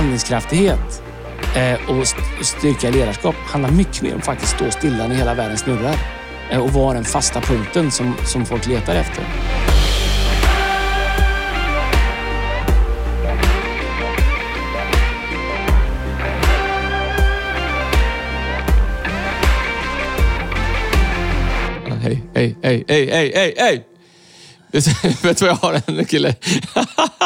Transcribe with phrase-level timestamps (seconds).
[0.00, 1.02] handlingskraftighet
[1.56, 2.06] eh, och
[2.46, 5.94] styrka i ledarskap handlar mycket mer om att faktiskt stå stilla när hela världen snurrar.
[6.50, 9.24] Eh, och vara den fasta punkten som, som folk letar efter.
[22.02, 23.84] Hej, hej, hej, hej, hej, hej!
[24.72, 26.34] Vet du- Vet du vad jag har en kille?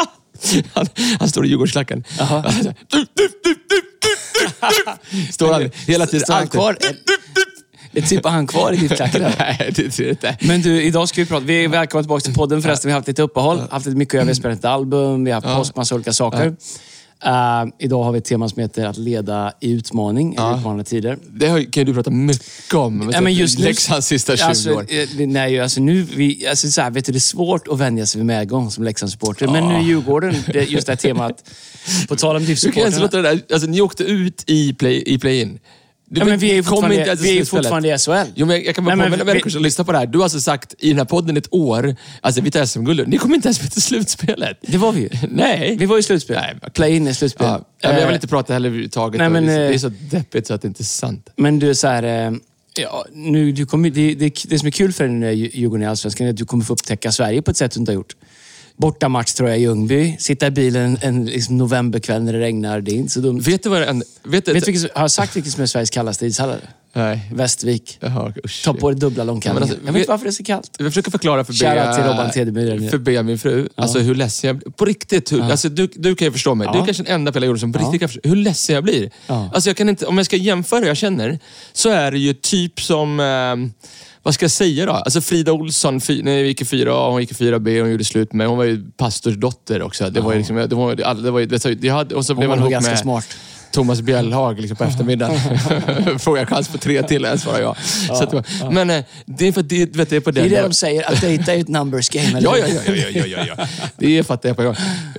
[0.73, 0.87] Han,
[1.19, 2.03] han står i Djurgårdsklacken.
[5.31, 6.25] Står han hela tiden.
[6.25, 6.77] Står han kvar?
[7.93, 9.35] Är typ han kvar i ditt klack där?
[9.39, 10.37] Nej, det tror jag inte.
[10.41, 11.45] Men du, idag ska vi prata.
[11.45, 12.89] Vi är välkomna tillbaka till podden förresten.
[12.89, 14.23] Vi har haft lite uppehåll, haft lite mycket att göra.
[14.23, 16.55] Vi har spelat ett album, vi har haft påsk, massa olika saker.
[17.25, 21.17] Eh, idag har vi ett tema som heter att leda i utmaning, i utmanande tider.
[21.29, 23.09] Det har- kan ju du prata mycket om.
[23.13, 24.85] Ja, men just nu- Leksands sista 20 alltså, år.
[24.89, 28.05] eh, Nej, alltså nu, vi, alltså så här, vet du, det är svårt att vänja
[28.05, 29.47] sig vid medgång som Leksandssupporter.
[29.47, 31.49] Men nu i Djurgården, det, just det här temat.
[32.07, 32.45] På tal om
[33.21, 33.41] där...
[33.53, 35.59] Alltså, ni åkte ut i play- play-in.
[36.07, 37.49] Du Ja, men vi är ju fortfarande, inte vi är slutspelet.
[37.65, 38.31] fortfarande i SHL.
[38.35, 40.05] Jo, men jag kan bara påminna människor som lyssnar på det här.
[40.05, 43.07] Du har alltså sagt i den här podden ett år, alltså vi tar SM-guld.
[43.07, 44.57] Ni kommer inte ens med till slutspelet.
[44.61, 45.09] Det var vi ju.
[45.29, 45.75] Nej.
[45.79, 46.35] Vi var i slutspel.
[46.41, 47.47] Nej, men- Play-in i slutspel.
[47.47, 49.19] Ja, men jag Eh, vill inte prata heller överhuvudtaget.
[49.19, 51.29] nej, men, det, är, eh, så deppigt så att det inte är sant.
[51.35, 52.03] Men du är så här...
[52.27, 52.31] eh,
[52.77, 55.83] Ja, nu, du kommer, det, det, det som är kul för dig du är Djurgården
[55.83, 57.95] i Allsvenskan är att du kommer få upptäcka Sverige på ett sätt du inte har
[57.95, 58.15] gjort.
[58.77, 60.15] Bortamatch tror jag i Ljungby.
[60.19, 62.81] Sitta i bilen en liksom novemberkväll när det regnar.
[62.81, 63.39] Det är inte så dumt.
[63.39, 65.89] Vet du vad en- Vet du, Vet vilket, har jag sagt vilket som är Sveriges
[65.89, 66.55] kallaste ishall?
[66.95, 67.19] Nej.
[67.33, 67.97] Västvik.
[68.01, 68.63] Jaha, usch.
[68.65, 69.61] Ta på dig dubbla långkallingar.
[69.67, 70.71] Ja, alltså, jag vet inte varför det är så kallt.
[70.77, 72.89] Jag försöker förklara för Shoutout till Robban Bea, Tedemyr.
[72.89, 74.71] för Bea, min fru, alltså hur ledsen jag blir.
[74.71, 76.67] På riktigt, hur, alltså, du, du kan ju förstå mig.
[76.67, 76.85] Du är Ja.
[76.85, 79.09] kanske den enda på hela jorden som på riktigt kan förstå hur ledsen jag blir.
[79.27, 79.49] Ja.
[79.53, 81.39] Alltså, jag kan inte, om jag ska jämföra hur jag känner,
[81.73, 83.19] så är det ju typ som...
[83.19, 83.71] Eh,
[84.23, 84.91] vad ska jag säga då?
[84.91, 88.47] Alltså Frida Olsson, när gick i 4A, hon gick i 4B, hon gjorde slut med
[88.47, 90.09] Hon var ju pastorsdotter också.
[90.09, 92.35] Det var ju liksom, det var, det var, ju- det, var- jag hade, och så
[92.35, 93.27] blev var man ihop ganska med smart.
[93.75, 95.39] Thomas Bjellhag liksom på eftermiddagen.
[96.19, 97.75] Frågar jag chans på tre till, än svarar jag.
[98.07, 100.41] Så att, det var- Men eh, det är för det, vet, det är på Det
[100.41, 102.27] den är det de säger, att dejta är ett numbers game.
[102.27, 103.67] eller Ja, ja, ja, ja, ja, ja, ja, ja.
[103.97, 104.75] Det fattar jag på en gång.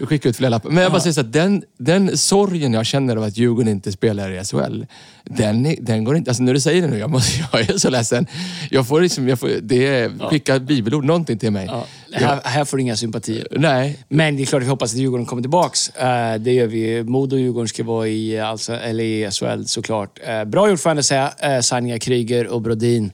[0.08, 0.70] Skicka ut fler lappar.
[0.70, 3.92] Men jag bara säger så att den, den sorgen jag känner av att Djurgården inte
[3.92, 4.84] spelar i SHL,
[5.24, 6.30] den, den går inte...
[6.30, 8.26] Alltså när du säger det nu, jag, måste, jag är så ledsen.
[8.70, 11.66] Jag får liksom, jag får, det är, skicka bibelord, någonting till mig.
[11.70, 13.46] Ja, här, här får du inga sympatier.
[13.50, 15.88] Nej, Men det är klart vi hoppas att Djurgården kommer tillbaks.
[15.88, 17.02] Eh, det gör vi.
[17.02, 20.18] Modo och Djurgården ska vara i, alltså, eller i SHL såklart.
[20.26, 21.32] Eh, bra gjort får jag säga.
[21.46, 23.12] Uh, Sanja Kryger och Brodin.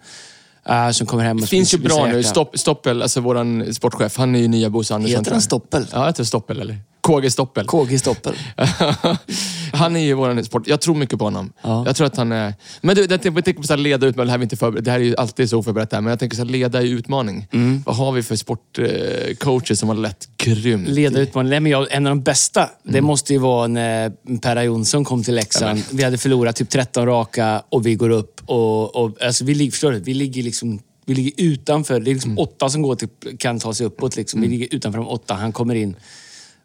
[0.69, 2.23] eh, som kommer hem och det finns ju bra nu.
[2.23, 5.11] Stopp, Stoppel, alltså våran sportchef, han är ju nya Bosse Andersson.
[5.11, 5.43] Heter tror han jag.
[5.43, 5.87] Stoppel?
[5.93, 6.79] Ja, heter Stoppel eller?
[7.07, 7.67] KG Stoppel.
[7.67, 8.35] KG Stoppel.
[9.73, 10.67] han är ju våran sport.
[10.67, 11.53] Jag tror mycket på honom.
[11.63, 11.87] Ja.
[11.87, 12.55] Jag tror att han är...
[12.81, 14.85] Men du, jag tänker på så här leda ut, men det här är inte förberett.
[14.85, 16.91] Det här är ju alltid så oförberett här, men jag tänker så här, leda i
[16.91, 17.47] utmaning.
[17.53, 17.83] Mm.
[17.87, 20.89] Vad har vi för sportcoacher som har lett grymt?
[20.89, 21.51] Leda utmaning.
[21.51, 23.05] Nej, men jag, en av de bästa, det Mm.
[23.05, 25.83] måste ju vara när Perra Jonsson kom till Leksand.
[25.91, 28.97] Vi hade förlorat typ 13 raka och vi går upp och...
[28.97, 30.01] och alltså vi, ligger, förstår du?
[30.01, 30.81] vi ligger liksom...
[31.07, 32.01] Vi ligger utanför.
[32.01, 32.43] Det är liksom Mm.
[32.43, 33.09] åtta som går till,
[33.39, 34.17] kan ta sig uppåt.
[34.17, 34.41] Liksom.
[34.41, 35.35] Vi ligger utanför de åtta.
[35.35, 35.97] Han kommer in.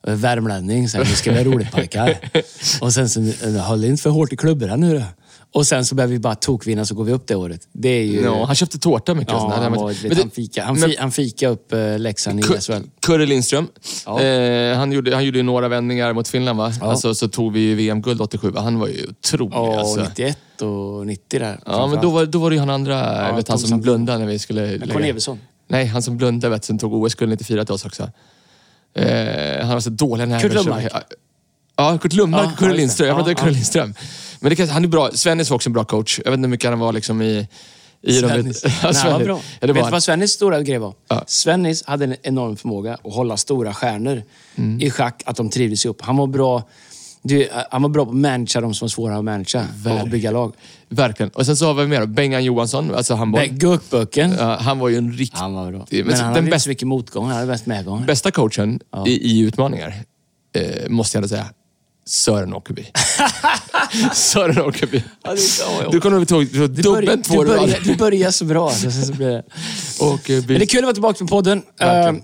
[0.07, 0.89] Eh, Värmlänning.
[0.89, 2.17] Så här, det ska bli roligt pojkar.
[2.81, 5.03] och sen så, eh, håll inte för hårt i klubborna nu då.
[5.53, 7.67] Och sen så börjar vi bara tokvinna så går vi upp det året.
[7.71, 8.21] Det är ju...
[8.21, 9.33] Ja, han köpte tårta mycket.
[9.33, 9.61] Ja, där.
[9.63, 12.43] han, Men var, vet, han, fika, han, men- fi, han fika upp eh, Leksand i
[12.43, 12.73] SHL.
[13.01, 13.67] Kurre Lindström.
[14.05, 14.21] Ja.
[14.21, 16.73] Eh, han, gjorde, han gjorde några vändningar mot Finland va?
[16.81, 16.85] Ja.
[16.85, 18.49] Alltså, så tog vi VM-guld 87.
[18.49, 18.61] va?
[18.61, 19.53] Han var ju otrolig.
[19.55, 20.01] Ja, alltså.
[20.03, 21.59] 91 och 90 där.
[21.65, 24.19] Ja, men då var, då var det ju han andra, Ja, vet, han som blundade
[24.19, 24.71] när vi skulle...
[24.77, 25.39] lägga- Corneliusson.
[25.67, 28.09] Nej, han som blundade vet, som tog OS-guld 94 till oss också.
[28.97, 30.41] Eh, han var så dålig nerver.
[30.41, 30.87] Kurt Lundmark.
[31.75, 32.73] Ja, Kurt Lundmark och Kurre.
[32.73, 33.07] Lindström.
[33.07, 33.43] Jag Ja, pratade ja.
[33.43, 33.93] Kurre Lindström.
[34.39, 35.09] Men det kan, han är bra.
[35.13, 36.19] Svennis var också en bra coach.
[36.25, 37.47] Jag vet inte hur mycket han var liksom i...
[38.01, 38.63] i de- Svennis.
[38.65, 39.25] Ja, Nej, han var Svennis.
[39.25, 39.39] bra.
[39.59, 40.93] Ja, Vet du vad Svennis stora grej var?
[41.07, 41.23] Ja.
[41.27, 44.23] Svennis hade en enorm förmåga att hålla stora stjärnor
[44.55, 44.81] Mm.
[44.81, 46.01] i schack, att de trivdes upp.
[46.01, 46.63] Han var bra,
[47.27, 49.65] du, han var bra på att managera de som var svåra att managera
[50.01, 50.53] och bygga lag.
[50.89, 51.29] Verkligen.
[51.29, 52.05] Och sen så har vi mer då.
[52.07, 53.45] Bengan Johansson, alltså handboll.
[53.47, 54.33] Gurkböcken.
[54.39, 55.37] Ja, han var ju en riktig...
[55.39, 55.85] Han var bra.
[55.91, 58.05] Men Men, han den hade inte bästa- så mycket motgång, han hade mest medgång.
[58.05, 59.93] Bästa coachen i, i utmaningar,
[60.55, 61.45] eh, måste jag säga,
[62.07, 62.85] Sören Åkerby.
[64.13, 65.03] Sören Åkerby.
[65.23, 68.71] Ja, det Du kommer ihåg, du Du dubbelt du, två börjar, du börjar så bra.
[68.71, 69.43] Så, så, så blir det.
[69.99, 70.47] Åkerby.
[70.53, 71.61] Men det är kul att vara tillbaka med podden.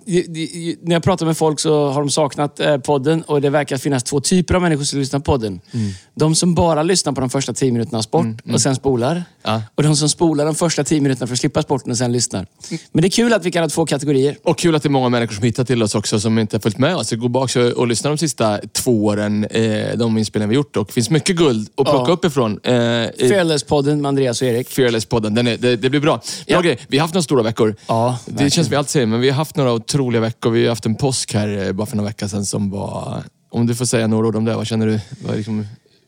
[0.05, 3.77] I- när jag pratar med folk så har de saknat eh, podden och det verkar
[3.77, 5.61] finnas två typer av människor som lyssnar på podden.
[5.71, 5.91] Mm.
[6.15, 9.23] De som bara lyssnar på de första tio minuterna av sport och sen spolar.
[9.43, 9.61] Ja.
[9.75, 12.45] Och de som spolar de första tio minuterna för att slippa sporten och sen lyssnar.
[12.91, 14.37] Men det är kul att vi kan ha två kategorier.
[14.43, 16.61] Och kul att det är många människor som hittar till oss också som inte har
[16.61, 17.11] följt med oss.
[17.11, 20.77] Gå bak och, och lyssna de sista två åren, eh, de inspelningar vi gjort.
[20.77, 22.13] Och det finns mycket guld att plocka Ja.
[22.13, 22.59] uppifrån.
[22.63, 24.69] Eh, Fearless-podden med Andreas och Erik.
[24.69, 25.35] Fearless-podden.
[25.35, 26.15] Den är, det, det blir bra.
[26.15, 26.61] Bra Ja.
[26.61, 26.79] grej.
[26.87, 27.75] Vi har haft några stora veckor.
[27.87, 30.51] Ja, det känns som vi alltid säger, men vi har haft några otroliga veckor.
[30.51, 33.65] Vi har haft en påsk här eh, bara för några veckor sedan som var om
[33.67, 34.99] du får säga några ord om det, vad känner du?
[35.27, 35.67] Vad liksom,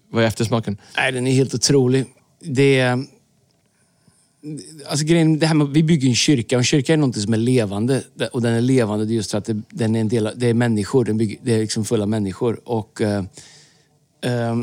[0.10, 0.78] vad är eftersmaken?
[0.98, 2.06] Nej, den är helt otrolig.
[2.40, 3.04] Det är...
[4.90, 7.34] Alltså grejen, det här med, vi bygger en kyrka och en kyrka är något som
[7.34, 8.04] är levande.
[8.32, 10.54] Och den är levande just för att det, den är en del av, det är
[10.54, 11.06] människor.
[11.06, 12.60] Den bygger, det är liksom fulla människor.
[12.64, 13.24] Och eh,
[14.22, 14.56] eh,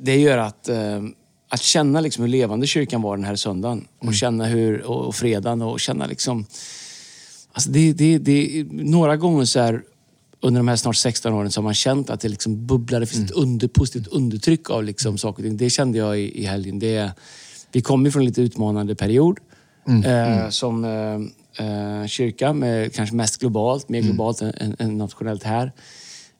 [0.00, 1.02] det gör att, eh,
[1.48, 3.86] att känna liksom hur levande kyrkan var den här söndagen.
[3.98, 6.46] Och känna hur, och, och fredagen och känna liksom...
[7.52, 9.82] Alltså det, det, det, några gånger så här,
[10.40, 13.00] under de här snart 16 åren så har man känt att det liksom bubblar.
[13.00, 15.56] Det finns ett under, positivt undertryck av liksom saker och ting.
[15.56, 16.78] Det kände jag i, i helgen.
[16.78, 17.12] Det,
[17.72, 19.38] vi kom ju från en lite utmanande period
[20.04, 25.42] eh, som eh, eh, kyrka, med, kanske mest globalt, mer globalt än, än, än nationellt
[25.42, 25.72] här.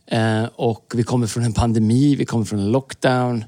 [0.07, 3.45] Eh, och vi kommer från en pandemi, vi kommer från en lockdown.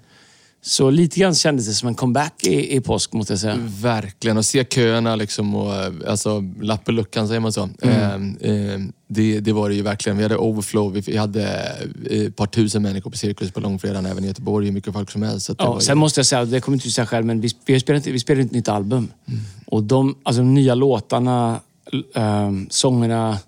[0.63, 3.57] Så lite grann kändes det som en comeback i, i påsk, måste jag säga.
[3.81, 7.69] Verkligen, och se köerna liksom och eh, alltså lappeluckan, säger man så?
[7.83, 8.37] Mm.
[8.41, 10.17] Eh, eh, det, det var det ju verkligen.
[10.17, 11.45] Vi hade overflow, vi, hade
[12.11, 15.11] eh, ett par tusen människor på Cirkus på långfredagen, även i Göteborg, hur mycket folk
[15.11, 15.51] som helst.
[15.59, 17.51] Ja, var ju- sen måste jag säga, det kommer inte du säga själv, men vi,
[17.67, 19.09] vi, spelar inte, vi spelar inte ett nytt album.
[19.67, 21.61] Och de, alltså de nya låtarna,
[22.15, 23.39] um, sångerna,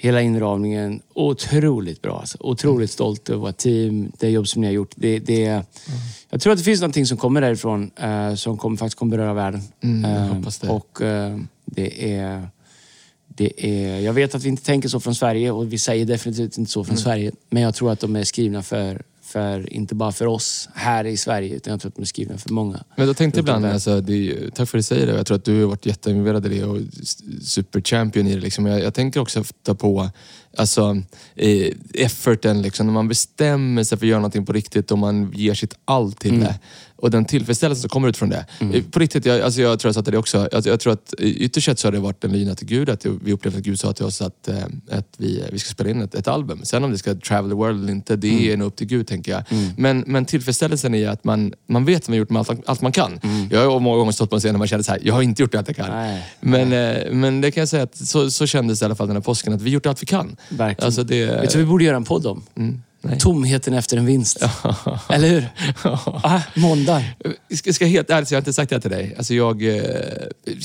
[0.00, 1.02] hela inramningen.
[1.14, 2.18] Otroligt bra.
[2.20, 2.38] Alltså.
[2.40, 4.92] Otroligt stolt över vårt team, det jobb som ni har gjort.
[4.96, 5.62] Det, det,
[6.30, 9.34] Jag tror att det finns någonting som kommer därifrån eh, som kommer, faktiskt kommer beröra
[9.34, 9.62] världen.
[9.82, 10.68] Mm, jag Eh, hoppas det.
[10.68, 12.48] Och eh, det är...
[13.40, 16.58] Det är, jag vet att vi inte tänker så från Sverige och vi säger definitivt
[16.58, 16.86] inte så Mm.
[16.86, 17.32] från Sverige.
[17.50, 21.16] Men jag tror att de är skrivna för, för, inte bara för oss här i
[21.16, 22.84] Sverige, utan jag tror att de är skrivna för många.
[22.96, 23.72] Men jag tänkte ibland, det.
[23.72, 25.16] alltså, det är, tack för att du säger det.
[25.16, 26.80] Jag tror att du har varit jätteinvolverad i det och
[27.42, 28.40] superchampion i det.
[28.40, 28.66] Liksom.
[28.66, 30.10] Jag, jag tänker också ofta på
[30.56, 31.02] alltså,
[31.34, 35.32] eh, efforten, liksom, när man bestämmer sig för att göra någonting på riktigt och man
[35.34, 36.58] ger sitt allt till det.
[36.98, 38.46] Och den tillfredsställelse som kommer ut från det.
[38.60, 40.92] Eh, På riktigt, jag, alltså, jag tror jag sa till dig också, jag, jag tror
[40.92, 43.58] att eh, ytterst sett så har det varit en lina till Gud, att vi upplevde
[43.58, 44.56] att Gud sa till oss att, eh,
[44.90, 46.60] att vi, vi ska spela in ett, ett album.
[46.62, 49.06] Sen om det ska travel the world eller inte, det är nog upp till Gud
[49.06, 49.42] tänker jag.
[49.76, 53.20] Men, men tillfredsställelsen i att man, man vet att man gjort allt, allt man kan.
[53.50, 55.22] Jag har många gånger stått på en scen och man känner så här, jag har
[55.22, 55.90] inte gjort allt jag kan.
[55.90, 56.24] Nej.
[56.40, 59.06] Men, eh, men det kan jag säga att så, så kändes det i alla fall
[59.06, 60.36] den här påsken, att vi gjort allt vi kan.
[60.48, 60.86] Verkligen.
[60.86, 62.42] Alltså det, Vet du vi borde göra en podd om?
[63.08, 63.18] Nej.
[63.18, 64.38] Tomheten efter en vinst.
[65.08, 65.48] Eller hur?
[66.22, 67.02] ah, måndag.
[67.54, 69.14] Ska, ska helt ärligt jag har inte sagt det till dig.
[69.18, 69.82] Alltså jag, eh,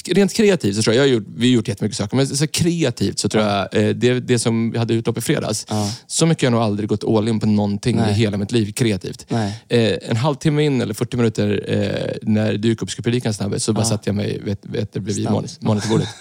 [0.05, 2.47] rent kreativt så tror jag, jag har gjort, vi har gjort jättemycket saker, men så
[2.47, 5.91] kreativt så tror jag, eh, det, det som vi hade utlopp i fredags, Ja.
[6.07, 8.11] så mycket har jag nog aldrig gått all in på någonting Nej.
[8.11, 9.25] i hela mitt liv kreativt.
[9.31, 13.27] Eh, en halvtimme in, eller 40 minuter, eh, när du gick upp och skulle predika
[13.27, 13.89] en snabbis, så bara Ja.
[13.89, 15.29] satte jag mig vet, vet, bredvid
[15.59, 16.07] monitorbordet.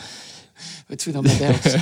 [0.93, 1.79] Jag vet inte om det är också.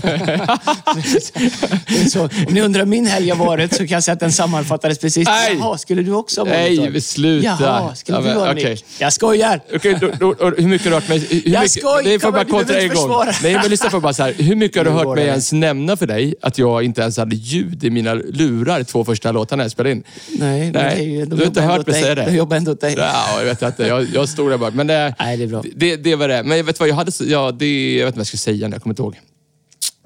[2.33, 2.47] det.
[2.47, 5.29] Om ni undrar min helg har varit så kan jag säga att den sammanfattades precis.
[5.29, 5.57] Nej.
[5.61, 6.93] Jaha, skulle du också ha Nej, monitor?
[6.93, 7.49] vi slutar.
[7.61, 8.71] Jaha, skulle Ja, du men, ha okej.
[8.71, 8.85] Nick?
[8.99, 9.61] Jag skojar!
[9.75, 11.19] Okej, då, då, hur mycket har du hört mig...
[11.19, 13.25] Hur Jag mycket, skojar, får bara du behöver kontra en inte gång.
[13.43, 14.33] Nej, men lyssna på bara så här.
[14.39, 17.37] Hur mycket har du hört mig ens nämna för dig att jag inte ens hade
[17.37, 20.03] ljud i mina lurar två första låtarna jag spelade in?
[20.29, 22.25] Nej, men det är ju- de du har inte hört mig säga det?
[22.25, 22.95] De jobbar ändå åt dig.
[22.99, 23.87] Ja, jag vet inte.
[23.87, 24.71] Jag, jag stod där bara.
[24.71, 25.62] Men det, Nej, det är bra.
[25.77, 26.43] Det, det var det.
[26.43, 27.12] Men jag vet vad, jag hade...
[27.21, 28.69] Ja, det, jag vet inte vad jag ska säga.
[28.69, 29.26] Jag kommer inte ihåg.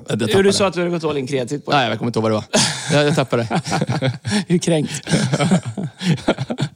[0.09, 0.53] Hur du det.
[0.53, 2.33] sa att du hade gått all in kreativt på Nej, jag kommer inte ihåg vad
[2.33, 2.45] det var.
[2.93, 4.13] Jag, jag tappade det.
[4.49, 5.09] Hur kränkt?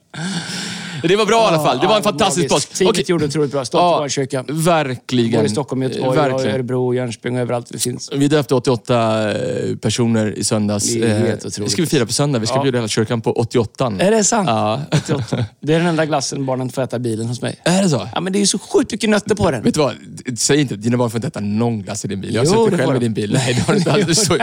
[1.03, 1.79] Det var bra i alla fall.
[1.79, 2.75] Det var en fantastisk påsk.
[2.75, 3.05] Teamet Okej.
[3.09, 3.65] gjorde otroligt bra.
[3.65, 4.45] Stolt Ja, kyrka.
[4.49, 5.33] Verkligen.
[5.33, 6.55] Både i Stockholm, Göteborg, Verkligen.
[6.55, 8.11] Örebro, Jönköping och överallt det finns.
[8.15, 10.95] Vi döpte 88 eh, personer i söndags.
[10.95, 11.73] Det är helt Eh, otroligt.
[11.73, 12.39] ska vi fira på söndag.
[12.39, 12.63] Vi ska Ja.
[12.63, 13.93] bjuda hela kyrkan på 88.
[13.99, 14.49] Är det sant?
[14.49, 14.81] Ja.
[14.93, 15.45] 88.
[15.61, 17.61] Det är den enda glassen barnen får äta i bilen hos mig.
[17.65, 18.09] Är det så?
[18.15, 19.63] Ja, men det är ju så sjukt mycket nötter på den.
[19.63, 19.95] Vet du vad?
[20.39, 22.35] Säg inte att dina barn får inte äta någon glass i din bil.
[22.35, 23.33] Jag har Jo, suttit det själv i din bil.
[23.33, 24.27] Nej, det har inte alls.
[24.27, 24.37] Så,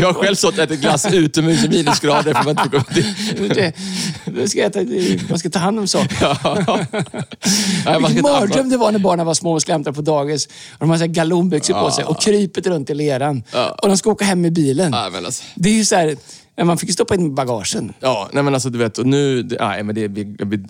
[0.00, 2.34] jag har själv stått och ätit glass utomhus i minusgrader.
[2.34, 3.72] För man inte Det,
[4.24, 4.78] det ska äta,
[5.28, 6.16] man ska ta hand om saker.
[7.80, 10.46] Ska Vilken mardröm det var när barnen var små och skulle hämta på dagis.
[10.46, 13.42] Och de har så galonbyxor på sig och krypet runt i leran.
[13.82, 14.94] Och de ska åka hem med bilen.
[14.94, 15.44] Alltså.
[15.54, 16.16] Det är ju så här,
[16.56, 17.92] men man fick ju stoppa in bagagen.
[18.00, 19.42] Ja, nej men alltså du vet, och nu...
[19.42, 20.10] det- Nej, men det,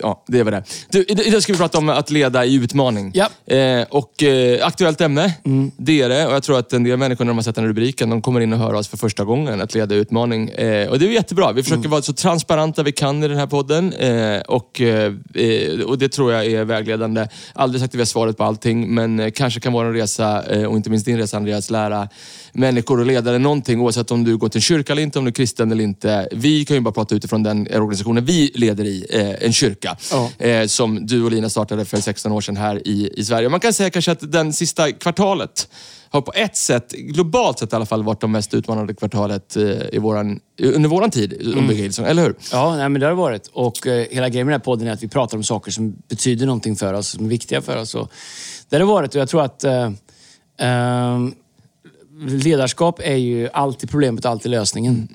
[0.00, 0.62] ja, det var det.
[0.90, 3.12] Du, idag idag ska vi prata om att leda i utmaning.
[3.14, 3.54] Ja.
[3.54, 5.34] Eh, och eh, aktuellt ämne,
[5.76, 6.26] det är det.
[6.26, 8.22] Och jag tror att en del människor när de har sett den här rubriken, de
[8.22, 10.48] kommer in och hör oss för första gången, att leda i utmaning.
[10.48, 11.52] Eh, och det är jättebra.
[11.52, 13.92] Vi försöker vara så transparenta vi kan i den här podden.
[13.92, 17.26] Eh, och, eh, eh, och det tror jag är vägledande.
[17.54, 20.64] Aldrig sagt att vi har svaret på allting, men eh, kanske kan en resa, eh,
[20.64, 22.08] och inte minst din resa Andreas, lära
[22.52, 25.28] människor och ledare någonting oavsett om du går till en kyrka eller inte, om du
[25.28, 26.28] är kristen eller inte.
[26.32, 29.96] Vi kan ju bara prata utifrån den organisationen vi leder i, eh, en kyrka.
[30.10, 30.46] Ja.
[30.46, 33.48] Eh, som du och Lina startade för 16 år sedan här i, i Sverige.
[33.48, 35.68] Man kan säga kanske att den sista kvartalet
[36.12, 39.62] har på ett sätt, globalt sett i alla fall, varit de mest utmanande kvartalet eh,
[39.92, 42.34] i våran, under våran tid under Hillsong, eller hur?
[42.52, 43.50] Ja, nej, men det har det varit.
[43.52, 45.96] Och eh, hela grejen med den här podden är att vi pratar om saker som
[46.08, 47.94] betyder någonting för oss, som är viktiga för oss.
[47.94, 48.12] Och
[48.68, 49.64] det har det varit och jag tror att...
[49.64, 49.90] Eh,
[50.58, 51.34] ehm,
[52.26, 55.08] ledarskap är ju alltid problemet, alltid lösningen.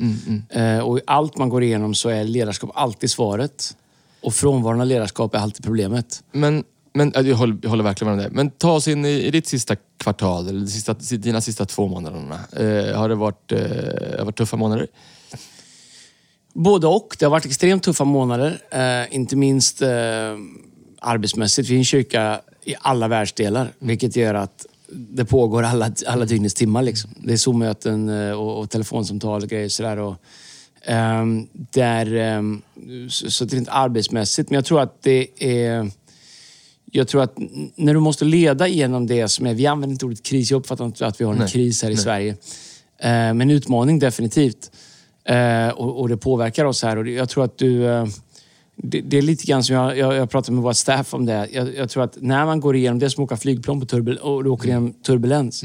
[0.50, 3.76] Eh, och i allt man går igenom så är ledarskap alltid svaret.
[4.22, 6.24] Och frånvaron av ledarskap är alltid problemet.
[6.32, 8.36] Men, men ja, jag, håller, jag håller verkligen med om det.
[8.36, 12.40] Men ta oss in i, i ditt sista kvartal, eller sista, dina sista två månaderna.
[12.52, 14.88] Eh, har det varit, eh, varit tuffa månader?
[16.54, 17.16] Både och.
[17.20, 18.62] Det har varit extremt tuffa månader.
[18.72, 19.90] Eh, inte minst eh,
[21.00, 21.70] arbetsmässigt.
[21.70, 26.56] Vi är en kyrka i alla världsdelar, vilket gör att det pågår alla, alla dygnets
[26.56, 26.82] timmar.
[26.82, 27.10] Liksom.
[27.24, 29.98] Det är Zoom-möten eh, och, och telefonsamtal och grejer sådär.
[29.98, 30.16] Och,
[30.86, 32.62] ehm, där, ehm,
[33.10, 35.92] så, så det är inte arbetsmässigt, men jag tror att det är...
[36.92, 37.38] Jag tror att
[37.76, 39.54] när du måste leda igenom det som är...
[39.54, 40.52] Vi använder inte ordet kris.
[40.52, 42.04] Jag uppfattar inte att vi har en Nej, kris här i nej.
[42.04, 42.32] Sverige.
[43.00, 44.72] Eh, men utmaning definitivt.
[45.26, 46.98] Eh, och, och det påverkar oss här.
[46.98, 47.86] Och jag tror att du...
[47.86, 48.06] Eh,
[48.84, 51.48] det, det är lite grann som jag, jag, jag pratade med vårt staff om det.
[51.52, 53.86] Jag, jag tror att när man går igenom, det är som att åka flygplan på
[53.86, 55.62] turbul, och du åker igenom turbulens.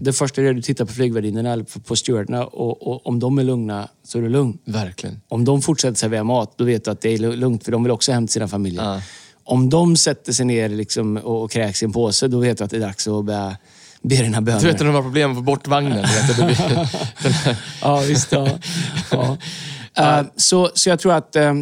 [0.00, 3.18] Det första är att du tittar på flygvärdinnorna eller på, på stewarderna och, och om
[3.20, 4.58] de är lugna så är du lugn.
[4.64, 5.20] Verkligen.
[5.28, 7.92] Om de fortsätter servera mat, då vet du att det är lugnt för de vill
[7.92, 8.82] också hem till sina familjer.
[8.84, 9.00] Ja.
[9.44, 12.64] Om de sätter sig ner liksom och, och kräks i en påse, då vet du
[12.64, 13.56] att det är dags att börja
[14.02, 14.60] be dina böner.
[14.60, 15.92] Du vet när de har problem på bortvagnen?
[15.92, 18.32] du vet, det blir- Ja, visst.
[18.32, 18.48] Ja.
[19.10, 19.36] ja.
[19.98, 21.54] Eh, så, så jag tror att eh,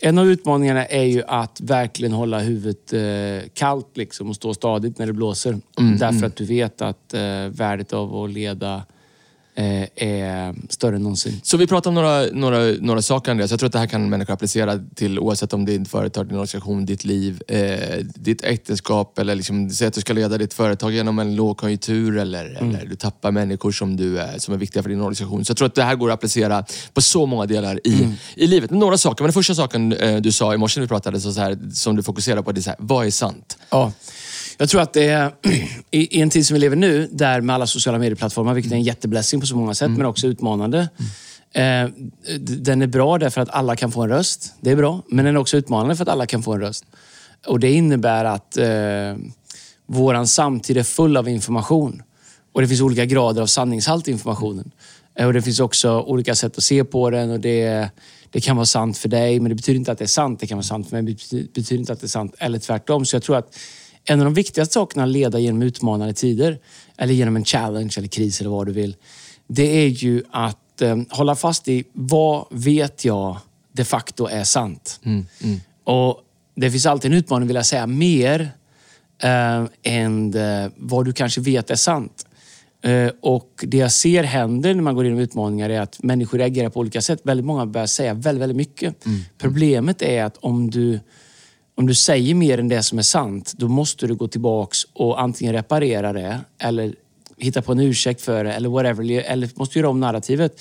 [0.00, 4.98] en av utmaningarna är ju att verkligen hålla huvudet eh, kallt liksom, och stå stadigt
[4.98, 5.58] när det blåser.
[5.98, 8.82] Därför att du vet att eh, värdet av att leda
[9.96, 11.40] är större än någonsin.
[11.42, 13.50] Så vi pratar om några, några, några saker Andreas.
[13.50, 16.26] Jag tror att det här kan människor applicera till oavsett om det är ditt företag,
[16.26, 20.54] din organisation, ditt liv, eh, ditt äktenskap eller liksom, säg att du ska leda ditt
[20.54, 24.82] företag genom en lågkonjunktur eller, eller du tappar människor som, du är, som är viktiga
[24.82, 25.44] för din organisation.
[25.44, 28.46] Så jag tror att det här går att applicera på så många delar i, i
[28.46, 28.70] livet.
[28.70, 31.32] Några saker, men den första saken eh, du sa i morse när vi pratade, så
[31.32, 33.58] så här, som du fokuserar på, det är så här, vad är sant?
[33.70, 33.92] Ja.
[34.58, 35.32] Jag tror att det är,
[35.90, 38.76] i, i en tid som vi lever nu, där med alla sociala medieplattformar, vilket är
[38.76, 40.88] en jätteblessing på så många sätt, men också utmanande.
[41.52, 41.84] Eh,
[42.38, 44.52] d- den är bra därför att alla kan få en röst.
[44.60, 45.02] Det är bra.
[45.08, 46.84] Men den är också utmanande för att alla kan få en röst.
[47.46, 48.66] Och Det innebär att eh,
[49.86, 52.02] våran samtid är full av information.
[52.52, 54.70] Och Det finns olika grader av sanningshalt i informationen.
[55.18, 57.30] Eh, och Det finns också olika sätt att se på den.
[57.30, 57.88] och det,
[58.30, 60.40] det kan vara sant för dig, men det betyder inte att det är sant.
[60.40, 62.34] Det kan vara sant för mig, men det betyder inte att det är sant.
[62.38, 63.04] Eller tvärtom.
[63.06, 63.56] Så jag tror att
[64.10, 66.58] en av de viktigaste sakerna att leda genom utmanande tider,
[66.96, 68.96] eller genom en challenge eller kris eller vad du vill,
[69.46, 73.36] det är ju att eh, hålla fast i vad vet jag
[73.72, 75.00] de facto är sant.
[75.84, 76.20] Och
[76.54, 78.50] Det finns alltid en utmaning, vill jag säga, mer
[79.22, 82.26] eh, än eh, vad du kanske vet är sant.
[82.82, 86.70] Eh, och Det jag ser händer när man går igenom utmaningar är att människor reagerar
[86.70, 87.20] på olika sätt.
[87.22, 88.94] Väldigt många börjar säga väldigt, väldigt mycket.
[89.38, 91.00] Problemet är att om du
[91.78, 95.20] om du säger mer än det som är sant, då måste du gå tillbaks och
[95.20, 96.94] antingen reparera det eller
[97.36, 99.10] hitta på en ursäkt för det eller whatever.
[99.10, 100.60] Eller måste göra om narrativet.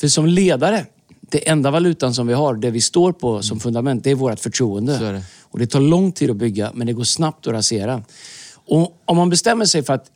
[0.00, 0.86] För som ledare,
[1.20, 4.40] det enda valutan som vi har, det vi står på som fundament, det är vårt
[4.40, 4.98] förtroende.
[4.98, 5.22] Det.
[5.42, 8.02] Och det tar lång tid att bygga, men det går snabbt att rasera.
[8.52, 10.06] Och om man bestämmer sig för att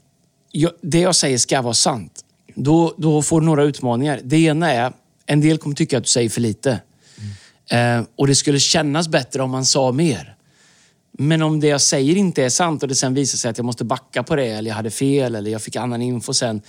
[0.51, 2.25] jag, det jag säger ska vara sant,
[2.55, 4.21] då, då får du några utmaningar.
[4.25, 4.93] Det ena är,
[5.27, 6.81] en del kommer tycka att du säger för lite.
[7.71, 10.37] Eh, och det skulle kännas bättre om man sa mer.
[11.19, 13.65] Men om det jag säger inte är sant och det sen visar sig att jag
[13.65, 16.63] måste backa på det, eller jag hade fel, eller jag fick annan info sen.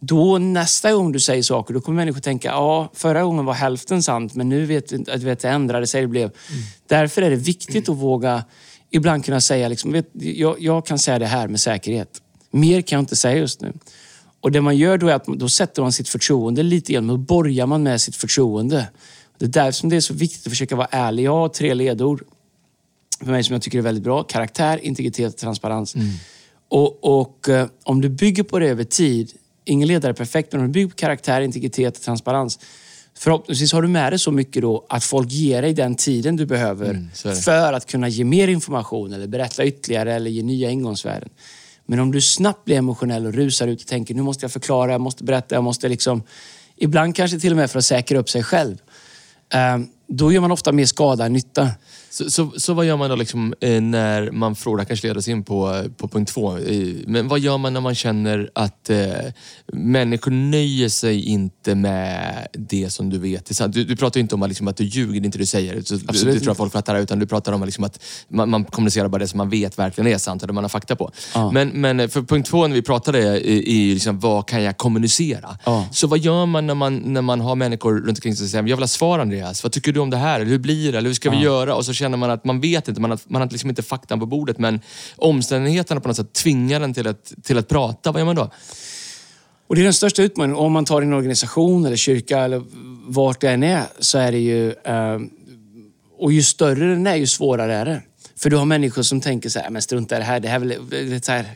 [0.00, 4.02] Då nästa gång du säger saker, då kommer människor tänka, ja, förra gången var hälften
[4.02, 6.00] sant, men nu vet inte- att det ändrade sig.
[6.00, 6.30] Det blev.
[6.86, 8.44] Därför är det viktigt att våga
[8.90, 12.08] ibland kunna säga, liksom, vet, jag, jag kan säga det här med säkerhet.
[12.50, 13.72] Mer kan jag inte säga just nu.
[14.40, 17.16] Och det man gör då är att då sätter man sitt förtroende lite grann, då
[17.16, 18.88] borgar man med sitt förtroende.
[19.42, 21.22] Det är därför som det är så viktigt att försöka vara ärlig.
[21.22, 22.22] Jag har tre ledord
[23.18, 24.22] för mig som jag tycker är väldigt bra.
[24.22, 25.94] Karaktär, integritet och transparens.
[26.68, 29.32] Och, och eh, om du bygger på det över tid,
[29.64, 32.58] ingen ledare är perfekt, men om du bygger på karaktär, integritet och transparens.
[33.14, 36.46] Förhoppningsvis har du med dig så mycket då att folk ger dig den tiden du
[36.46, 37.34] behöver det.
[37.34, 41.28] för att kunna ge mer information eller berätta ytterligare eller ge nya ingångsvärden.
[41.86, 44.92] Men om du snabbt blir emotionell och rusar ut och tänker nu måste jag förklara,
[44.92, 46.22] jag måste berätta, jag måste liksom...
[46.76, 48.76] Ibland kanske till och med för att säkra upp sig själv.
[49.52, 51.68] Ehm, då gör man ofta mer skada än nytta.
[52.12, 55.28] Så, så, så vad gör man då liksom, eh, när man här kanske leder oss
[55.28, 58.98] in på, på punkt två, eh, men vad gör man när man känner att eh,
[59.72, 63.74] människor nöjer sig inte med det som du vet är sant?
[63.74, 65.46] Du, du pratar inte om att, liksom, att du ljuger, det är inte det du
[65.46, 65.74] säger.
[65.74, 68.02] Du, Absolut du tror att folk fattar det, utan du pratar om att, liksom, att
[68.28, 70.96] man, man kommunicerar bara det som man vet verkligen är sant, eller man har fakta
[70.96, 71.10] på.
[71.34, 71.50] Ja.
[71.50, 74.76] Men, men eh, för punkt två när vi pratade är, är liksom, vad kan jag
[74.76, 75.58] kommunicera?
[75.64, 75.86] Ja.
[75.92, 78.68] Så vad gör man när man, när man har människor runt omkring sig som säger,
[78.68, 80.40] jag vill ha svar Andreas, vad tycker du om det här?
[80.40, 80.98] Eller hur blir det?
[80.98, 81.74] Eller hur ska vi göra?
[81.74, 84.20] Och så känner man att man vet inte, man har, man har liksom inte faktan
[84.20, 84.80] på bordet, men
[85.16, 88.12] omständigheterna på något sätt tvingar en till att, till att prata.
[88.12, 88.50] Vad gör man då?
[89.66, 90.58] Och det är den största utmaningen.
[90.58, 92.62] Om man tar en organisation eller kyrka eller
[93.06, 94.72] vart det än är, så är det ju...
[94.72, 95.18] Eh,
[96.18, 98.02] och ju större den är, ju svårare är det.
[98.36, 101.20] För du har människor som tänker så här, men strunta i det här, det här
[101.22, 101.46] så här,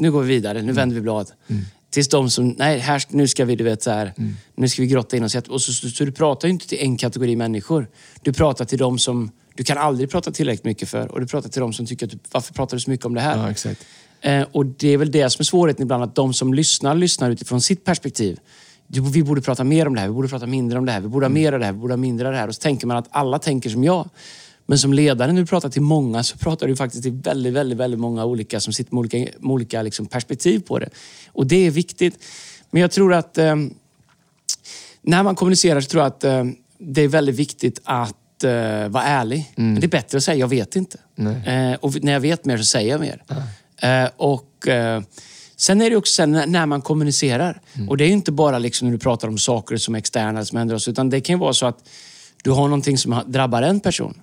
[0.00, 1.30] nu går vi vidare, nu vänder vi blad.
[1.48, 1.62] Mm.
[1.90, 4.36] Tills de som, nej, här, nu ska vi, du vet, så här, mm.
[4.54, 5.34] nu ska vi grotta in oss.
[5.34, 7.88] Och så, så, så, du pratar ju inte till en kategori människor.
[8.22, 11.12] Du pratar till de som du kan aldrig prata tillräckligt mycket för.
[11.12, 13.14] Och du pratar till de som tycker att du, varför pratar du så mycket om
[13.14, 13.54] det här?
[13.64, 14.30] Ja.
[14.30, 17.30] Eh, och det är väl det som är svårigheten ibland, att de som lyssnar, lyssnar
[17.30, 18.38] utifrån sitt perspektiv.
[18.86, 21.08] Vi borde prata mer om det här, vi borde prata mindre om det här, vi
[21.08, 22.48] borde ha mer av det här, vi borde ha mindre av det här.
[22.48, 24.08] Och så tänker man att alla tänker som jag.
[24.66, 27.78] Men som ledare när du pratar till många så pratar du faktiskt till väldigt, väldigt,
[27.78, 30.90] väldigt många olika som sitter med olika, med olika liksom perspektiv på det.
[31.32, 32.24] Och det är viktigt.
[32.70, 33.56] Men jag tror att eh,
[35.02, 36.44] när man kommunicerar så tror jag att eh,
[36.78, 39.52] det är väldigt viktigt att eh, vara ärlig.
[39.56, 39.72] Mm.
[39.72, 40.98] Men det är bättre att säga jag vet inte.
[41.46, 43.22] Eh, och när jag vet mer så säger jag mer.
[43.80, 44.08] Mm.
[44.16, 44.68] och
[45.56, 47.60] Sen är det också sen när man kommunicerar.
[47.74, 47.88] Mm.
[47.88, 50.58] Och det är inte bara liksom när du pratar om saker som är externa som
[50.58, 51.88] händer oss, utan det kan vara så att
[52.44, 54.20] du har någonting som drabbar en person.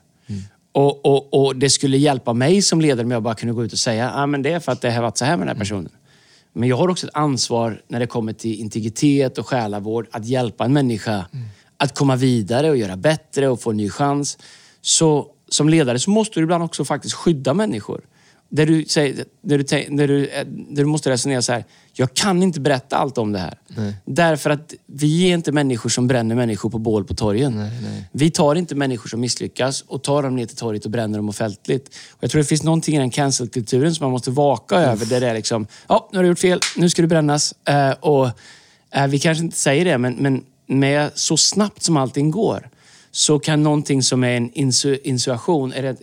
[0.72, 3.74] Och, och, och, det skulle hjälpa mig som ledare om jag bara kunde gå ut
[3.74, 5.56] och säga ah, men det är för att det har varit så här med den
[5.56, 5.92] här personen.
[6.54, 10.66] Men jag har också ett ansvar när det kommer till integritet och själavård att hjälpa
[10.66, 11.46] en människa mm.
[11.78, 14.38] Att komma vidare och göra bättre och få en ny chans.
[14.82, 18.02] Så som ledare så måste du ibland också faktiskt skydda människor.
[18.50, 19.64] Där du, säger, där, du,
[19.96, 21.66] där, du, där du måste resonera så här.
[21.94, 23.60] Jag kan inte berätta allt om det här.
[23.68, 23.96] Nej.
[24.06, 27.56] Därför att vi är inte människor som bränner människor på bål på torgen.
[27.56, 28.10] Nej, nej.
[28.12, 31.30] Vi tar inte människor som misslyckas och tar dem ner till torget och bränner dem
[31.30, 31.88] offentligt.
[32.12, 34.88] Och jag tror det finns någonting i den cancel-kulturen som man måste vaka Uff.
[34.88, 35.06] över.
[35.06, 37.54] Där det är liksom, ja, nu har du gjort fel, nu ska du brännas.
[37.70, 38.26] Uh, och
[38.98, 42.70] uh, Vi kanske inte säger det, men, men med så snabbt som allting går
[43.12, 45.96] så kan någonting som är en insu, insuation, eller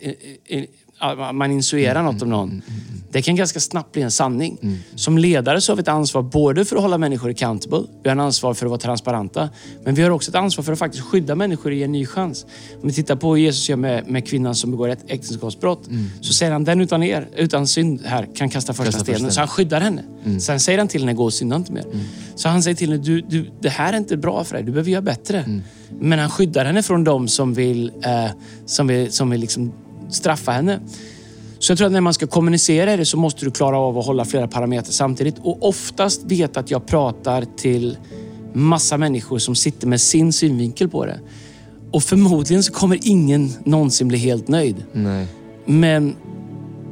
[1.32, 2.48] man insuerar mm, något om någon.
[2.48, 4.58] Mm, mm, det kan ganska snabbt bli en sanning.
[4.94, 8.16] Som ledare så har vi ett ansvar både för att hålla människor accountable, vi har
[8.16, 9.48] en ansvar för att vara transparenta,
[9.84, 12.06] men vi har också ett ansvar för att faktiskt skydda människor och ge en ny
[12.06, 12.46] chans.
[12.82, 15.88] Om vi tittar på hur Jesus gör med, med kvinnan som begår ett äktenskapsbrott,
[16.20, 19.32] så säger han den utan er, utan synd här, kan kasta första kasta stenen.
[19.32, 20.02] Så han skyddar henne.
[20.40, 21.84] Sen säger han till henne, gå och synda inte mer.
[22.34, 24.72] Så han säger till henne, du, du, det här är inte bra för dig, du
[24.72, 25.60] behöver göra bättre.
[26.00, 28.30] Men han skyddar henne från de som vill, eh,
[28.66, 29.72] som vill, som vill liksom
[30.14, 30.80] straffa henne.
[31.58, 34.06] Så jag tror att när man ska kommunicera det så måste du klara av att
[34.06, 35.34] hålla flera parametrar samtidigt.
[35.38, 37.96] Och oftast vet att jag pratar till
[38.52, 41.20] massa människor som sitter med sin synvinkel på det.
[41.90, 44.84] Och förmodligen så kommer ingen någonsin bli helt nöjd.
[44.92, 45.26] Nej.
[45.64, 46.16] Men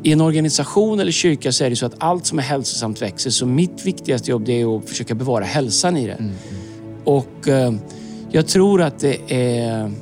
[0.03, 3.31] i en organisation eller kyrka så är det så att allt som är hälsosamt växer.
[3.31, 6.13] Så mitt viktigaste jobb är att försöka bevara hälsan i det.
[6.13, 6.35] Mm.
[7.05, 7.75] Och eh,
[8.31, 9.93] jag tror att det är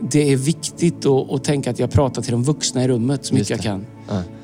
[0.00, 3.34] det är viktigt att, att, tänka att jag pratar till de vuxna i rummet så
[3.34, 3.86] mycket jag kan.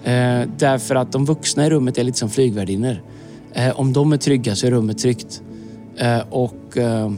[0.05, 3.03] Eh, därför att de vuxna i rummet är lite som flygvärdinnor.
[3.53, 5.43] Eh, om de är trygga så är rummet tryggt.
[5.97, 7.13] Eh, och eh,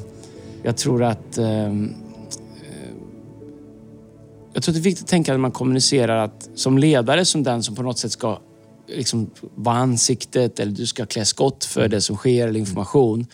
[0.63, 1.73] jag tror att eh, eh,
[4.53, 7.43] jag tror att det är viktigt att tänka när man kommunicerar att som ledare, som
[7.43, 8.39] den som på något sätt ska
[8.89, 13.27] liksom vara ansiktet eller du ska klä skott för det som sker eller information.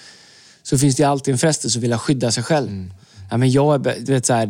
[0.63, 2.69] Så finns det alltid en frestelse att vilja skydda sig själv.
[2.69, 2.91] Mm
[3.31, 4.47] ja, men jag du vet, så här,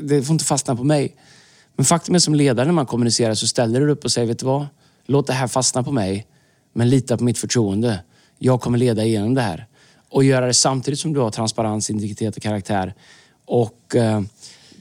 [0.00, 1.16] det får inte fastna på mig.
[1.76, 4.38] Men faktum är som ledare när man kommunicerar så ställer du upp och säger, vet
[4.38, 4.66] du vad?
[5.06, 6.26] Låt det här fastna på mig,
[6.72, 8.00] men lita på mitt förtroende.
[8.38, 9.66] Jag kommer leda igenom det här.
[10.08, 12.94] Och göra det samtidigt som du har transparens, integritet och karaktär.
[13.44, 14.22] Och eh,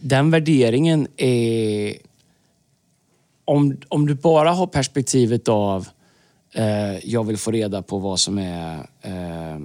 [0.01, 1.95] den värderingen är...
[3.45, 5.87] Om, om du bara har perspektivet av
[6.53, 9.59] eh, jag vill få reda på vad som är eh,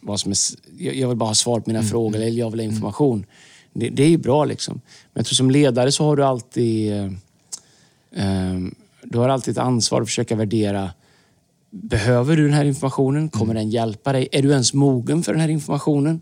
[0.00, 0.36] vad som är,
[0.78, 1.90] jag vill bara ha svar på mina mm.
[1.90, 2.74] frågor eller jag vill ha mm.
[2.74, 3.26] information.
[3.72, 4.74] Det, det, är ju bra liksom.
[4.84, 7.04] Men jag tror som ledare så har du alltid eh,
[8.12, 8.58] eh,
[9.02, 10.90] du har alltid ett ansvar att försöka värdera
[11.70, 13.28] Behöver du den här informationen?
[13.28, 13.62] Kommer mm.
[13.62, 14.28] den hjälpa dig?
[14.32, 16.20] Är du ens mogen för den här informationen?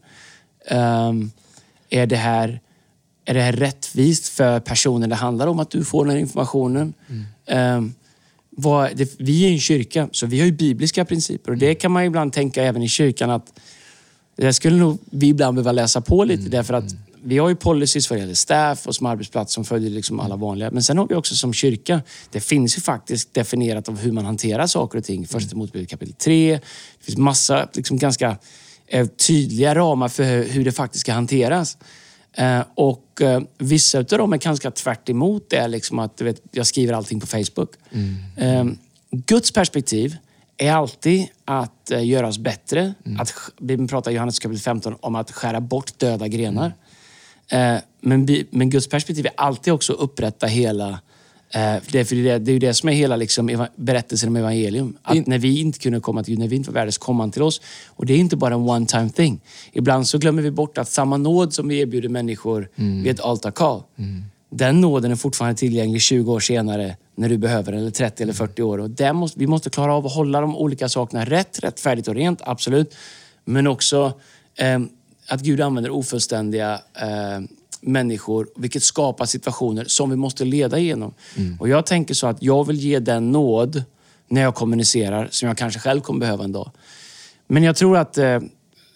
[0.70, 1.30] Um,
[1.90, 2.60] är, det här,
[3.24, 6.94] är det här rättvist för personen det handlar om att du får den här informationen?
[7.08, 7.76] Mm.
[7.76, 7.94] Um,
[8.60, 11.52] vad, det, vi är en kyrka, så vi har ju bibliska principer.
[11.52, 13.60] Och det kan man ibland tänka även i kyrkan att
[14.36, 16.40] det skulle nog vi ibland behöva läsa på lite.
[16.40, 16.50] Mm.
[16.50, 16.84] Därför att
[17.22, 20.70] vi har ju policies vad gäller staff och som arbetsplats som följer liksom alla vanliga.
[20.70, 24.24] Men sen har vi också som kyrka, det finns ju faktiskt definierat av hur man
[24.24, 25.26] hanterar saker och ting.
[25.26, 25.58] Första mm.
[25.58, 26.52] motbudet kapitel 3.
[26.52, 26.60] Det
[27.04, 28.36] finns massa liksom ganska
[28.86, 31.78] eh, tydliga ramar för hur det faktiskt ska hanteras.
[32.38, 35.68] Eh, och eh, vissa av dem är ganska tvärt emot det.
[35.68, 37.70] Liksom att vet, jag skriver allting på Facebook.
[37.90, 38.16] Mm.
[38.36, 38.74] Eh,
[39.10, 40.16] Guds perspektiv
[40.56, 42.94] är alltid att eh, göra oss bättre.
[43.06, 43.20] Mm.
[43.20, 46.72] Att, Bibeln pratar i Johannes kapitel 15 om att skära bort döda grenar.
[47.48, 47.82] Mm.
[48.00, 51.00] Men, men Guds perspektiv är alltid också att upprätta hela
[51.50, 54.98] Eh, det, för det, det är ju det som är hela liksom, berättelsen om evangelium.
[55.02, 57.20] Att när vi inte kunde komma till Gud, när vi inte var värda, så kom
[57.20, 57.60] han till oss.
[57.88, 59.40] Och det är inte bara en one time thing.
[59.72, 63.82] Ibland så glömmer vi bort att samma nåd som vi erbjuder människor vid ett altarcall,
[64.50, 68.32] den nåden är fortfarande tillgänglig 20 år senare när du behöver den, eller 30 eller
[68.32, 68.78] 40 år.
[68.78, 72.14] Och där måste, vi måste klara av att hålla de olika sakerna rätt, rättfärdigt och
[72.14, 72.94] rent, absolut.
[73.44, 74.12] Men också
[74.56, 74.78] eh,
[75.28, 77.40] att Gud använder ofullständiga eh,
[77.80, 81.14] människor, vilket skapar situationer som vi måste leda igenom.
[81.60, 83.84] Och jag tänker så att jag vill ge den nåd
[84.28, 86.70] när jag kommunicerar, som jag kanske själv kommer behöva en dag.
[87.46, 88.40] Men jag tror att, eh,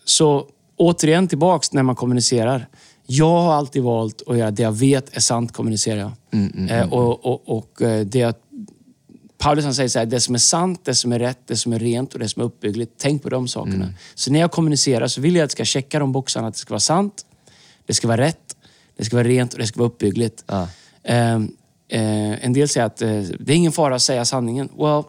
[0.05, 2.66] så återigen tillbaks när man kommunicerar.
[3.07, 6.12] Jag har alltid valt att göra det jag vet är sant, kommunicerar jag.
[6.71, 8.35] Eh, och och, och eh, det jag
[9.38, 11.73] Paulus han säger så här, det som är sant, det som är rätt, det som
[11.73, 12.92] är rent och det som är uppbyggligt.
[12.99, 13.85] Tänk på de sakerna.
[14.14, 16.49] Så när jag kommunicerar så vill jag att jag ska checka de boxarna.
[16.49, 17.27] Att det ska vara sant,
[17.87, 18.52] det ska vara rätt,
[18.96, 20.44] det ska vara rent och det ska vara uppbyggligt.
[20.46, 20.68] Ja.
[21.02, 21.35] Eh,
[21.88, 24.68] eh, en del säger att eh, det är ingen fara att säga sanningen.
[24.78, 25.02] Well,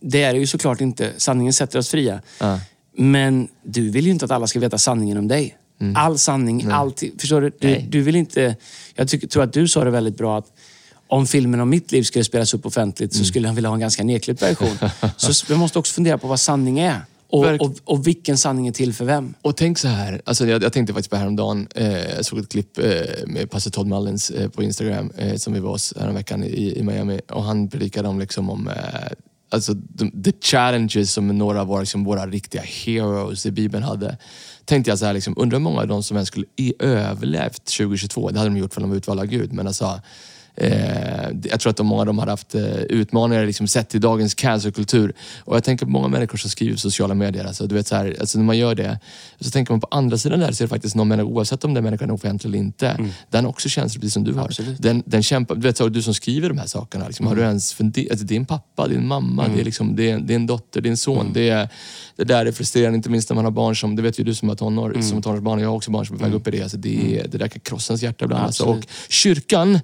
[0.00, 1.12] det är det ju såklart inte.
[1.16, 2.20] Sanningen sätter oss fria.
[2.40, 2.60] Ja.
[2.96, 5.56] Men du vill ju inte att alla ska veta sanningen om dig.
[5.94, 7.20] All sanning, alltid.
[7.20, 7.50] Förstår du?
[7.58, 7.86] Du, Nej.
[7.90, 8.56] du vill inte...
[8.94, 10.52] Jag tycker, tror att du sa det väldigt bra att
[11.08, 13.80] om filmen om mitt liv skulle spelas upp offentligt så skulle han vilja ha en
[13.80, 14.78] ganska nedklippt version.
[15.16, 17.00] så vi måste också fundera på vad sanning är.
[17.28, 19.34] Och, och, och vilken sanning är till för vem?
[19.42, 22.48] Och tänk så här, alltså jag, jag tänkte faktiskt på häromdagen, eh, jag såg ett
[22.48, 22.84] klipp eh,
[23.26, 26.82] med pastor Todd Mullins eh, på Instagram eh, som vi var hos häromveckan i, i
[26.82, 28.74] Miami och han predikade om, liksom, om eh,
[29.50, 34.18] alltså, the, the challenges som några av våra, liksom, våra riktiga heroes i Bibeln hade.
[34.64, 36.46] Tänkte jag så här, liksom, undrar hur många av dem som ens skulle
[36.78, 38.30] överlevt 2022.
[38.30, 39.52] Det hade de gjort för de var utvalda av Gud.
[39.52, 40.00] Men alltså,
[40.56, 44.00] Eh, jag tror att de, många av dem har haft eh, utmaningar liksom, sett till
[44.00, 45.12] dagens cancerkultur.
[45.38, 47.44] Och jag tänker på många människor som skriver på sociala medier.
[47.44, 48.98] Alltså, du vet, så här, alltså, när man gör det,
[49.40, 51.74] så tänker man på andra sidan där så är det faktiskt någon människa, oavsett om
[51.74, 54.44] den människan är offentlig eller inte, den också känns precis som du har.
[54.44, 54.82] Absolut.
[54.82, 57.42] Den, den kämpar, du, vet, så, du som skriver de här sakerna, liksom, har du
[57.42, 58.10] ens funderat?
[58.10, 60.96] Alltså, din pappa, din mamma, det är liksom, det är, det är en dotter, din
[60.96, 61.32] son.
[61.32, 61.68] Det, är,
[62.16, 64.34] det där är frustrerande, inte minst när man har barn som, det vet ju du
[64.34, 66.48] som har tonår, som har tonårsbarn, jag har också barn som är på väg upp
[66.48, 66.62] i det.
[66.62, 68.44] Alltså, det, det där kan krossa ens hjärta ibland.
[68.44, 68.64] Alltså.
[68.64, 69.80] Och kyrkan,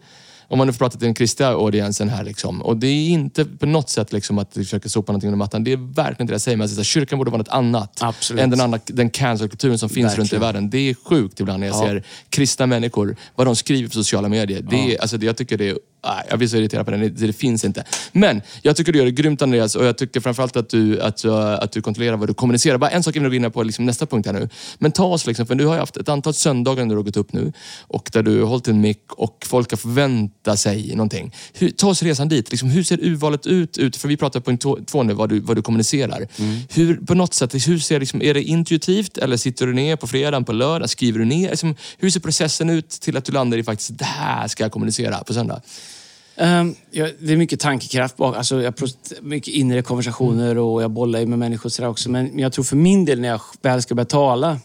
[0.52, 2.24] om man nu får prata till den kristna audiensen här.
[2.24, 2.62] Liksom.
[2.62, 5.64] Och det är inte på något sätt liksom att vi försöker sopa någonting under mattan.
[5.64, 6.56] Det är verkligen inte det jag säger.
[6.56, 8.42] Men jag säger så här, kyrkan borde vara något annat Absolut.
[8.42, 10.40] än den, andra, den cancerkulturen som finns runt i Verkligen.
[10.40, 10.70] världen.
[10.70, 14.62] Det är sjukt ibland när jag ser kristna människor, vad de skriver på sociala medier.
[14.70, 17.08] Det är, alltså, det, jag tycker det är Nej, jag blir så irriterad på det.
[17.08, 17.32] det.
[17.32, 17.84] Finns inte.
[18.12, 21.24] Men jag tycker du gör det grymt Andreas och jag tycker framförallt att du, att,
[21.24, 22.78] att du kontrollerar vad du kommunicerar.
[22.78, 24.48] Bara en sak innan vi går in på liksom nästa punkt här nu.
[24.78, 27.04] Men ta oss, liksom, för du har ju haft ett antal söndagar när du har
[27.04, 30.94] gått upp nu och där du har hållit en mick och folk har förväntat sig
[30.94, 31.34] någonting.
[31.52, 32.50] Hur, ta oss resan dit.
[32.50, 33.78] Liksom, hur ser urvalet ut?
[33.78, 33.96] ut?
[33.96, 36.28] För vi pratar på punkt två- nu, vad du, vad du kommunicerar.
[36.74, 40.06] Hur, på något sätt, hur ser, liksom, är det intuitivt eller sitter du ner på
[40.06, 41.50] fredagen, på lördag, skriver du ner?
[41.50, 44.72] Liksom, hur ser processen ut till att du landar i faktiskt, det här ska jag
[44.72, 45.60] kommunicera på söndag?
[46.36, 48.36] Um, ja, det är mycket tankekraft bak.
[48.36, 48.74] Alltså, jag
[49.22, 52.10] mycket inre konversationer och jag bollar ju med människor och sådär också.
[52.10, 54.58] Men jag tror för min del när jag väl ska börja tala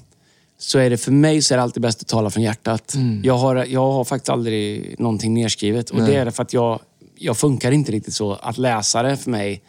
[0.58, 2.94] så är det för mig så är det alltid bäst att tala från hjärtat.
[3.24, 5.90] Jag, har, jag har faktiskt aldrig någonting nerskrivet.
[5.90, 6.80] Och det är för att jag,
[7.16, 8.34] jag funkar inte riktigt så.
[8.34, 9.62] Att läsa det för mig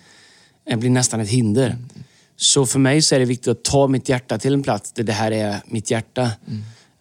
[0.67, 1.77] eh, blir nästan ett hinder.
[2.37, 5.03] Så för mig så är det viktigt att ta mitt hjärta till en plats där
[5.03, 6.31] det här är mitt hjärta.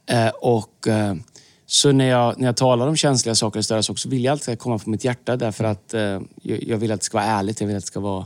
[0.09, 1.15] Eh, och, eh,
[1.69, 4.31] så när jag, när jag talar om känsliga saker och större saker så vill jag
[4.31, 7.27] alltid komma från mitt hjärta därför att eh, jag, jag vill att det ska vara
[7.27, 7.61] ärligt.
[7.61, 8.25] Jag vill att det ska vara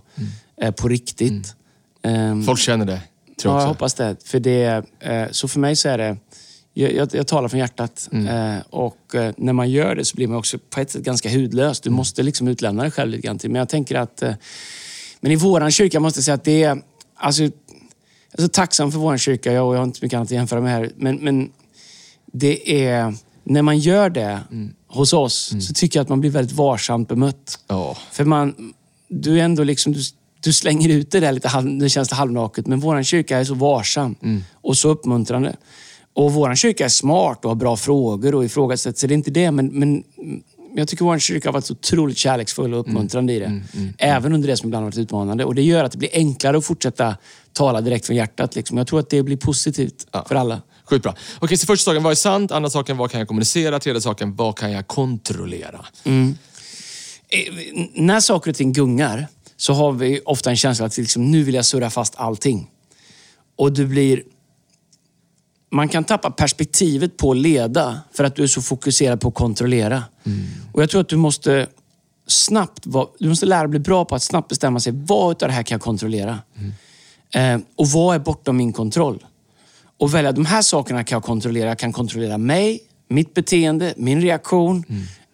[0.62, 1.56] eh, på riktigt.
[2.02, 3.02] Ehm, Folk känner det, tror
[3.44, 3.68] Ja, jag jag också.
[3.68, 4.16] hoppas det.
[4.24, 6.18] För det eh, så för mig så är det...
[6.74, 8.10] Jag, jag, jag talar från hjärtat.
[8.12, 8.56] Mm.
[8.56, 11.30] Eh, och eh, när man gör det så blir man också på ett sätt ganska
[11.30, 11.82] hudlös.
[11.82, 13.50] Du måste liksom utlämna dig själv lite grann till.
[13.52, 14.22] Men jag tänker att...
[14.22, 14.34] Eh,
[15.22, 16.82] men i våran kyrka måste jag säga att det är...
[17.16, 17.52] Alltså, jag
[18.32, 19.52] är så tacksam för våran kyrka.
[19.54, 20.92] Jag, och jag har inte mycket annat att jämföra med här.
[20.96, 21.52] Men, men
[22.34, 23.16] det är...
[23.44, 24.74] När man gör det Mm.
[24.88, 27.60] hos oss så tycker jag att man blir väldigt varsamt bemött.
[27.68, 27.98] Ja.
[28.12, 28.74] För man,
[29.08, 30.00] du är ändå liksom, du,
[30.44, 32.68] du slänger ut det där lite, det känns halvnaket.
[32.68, 34.16] Men våran kyrka är så varsam
[34.54, 35.56] och så uppmuntrande.
[36.14, 39.00] Och våran kyrka är smart och har bra frågor och ifrågasätter.
[39.00, 40.04] Så det är inte det, men, men
[40.76, 43.62] jag tycker vår kyrka har varit så otroligt kärleksfull och uppmuntrande i det.
[43.98, 45.46] Även under det som ibland har varit utmanande.
[45.46, 47.16] Och det gör att det blir enklare att fortsätta
[47.54, 48.56] tala direkt från hjärtat.
[48.56, 48.78] Liksom.
[48.78, 50.62] Jag tror att det blir positivt för alla.
[50.92, 51.16] Sjukt bra.
[51.40, 52.52] Okej, så första saken, vad är sant?
[52.52, 53.80] Andra saken, vad kan jag kommunicera?
[53.80, 55.86] Tredje saken, vad kan jag kontrollera?
[57.30, 57.54] Eh,
[57.94, 59.28] när saker och ting gungar
[59.58, 62.70] så har vi ofta en känsla att liksom, nu vill jag surra fast allting.
[63.58, 64.24] Och du blir...
[65.72, 69.36] Man kan tappa perspektivet på att leda för att du är så fokuserad på att
[69.36, 70.04] kontrollera.
[70.74, 71.68] Och jag tror att du måste
[72.28, 72.84] snabbt
[73.20, 74.94] du måste lära dig bli bra på att snabbt bestämma sig.
[74.96, 76.40] Vad av det här kan jag kontrollera?
[77.34, 79.26] Eh, och vad är bortom min kontroll?
[80.02, 81.68] Och välja de här sakerna kan jag kontrollera.
[81.68, 84.84] Jag kan kontrollera mig, mitt beteende, min reaktion.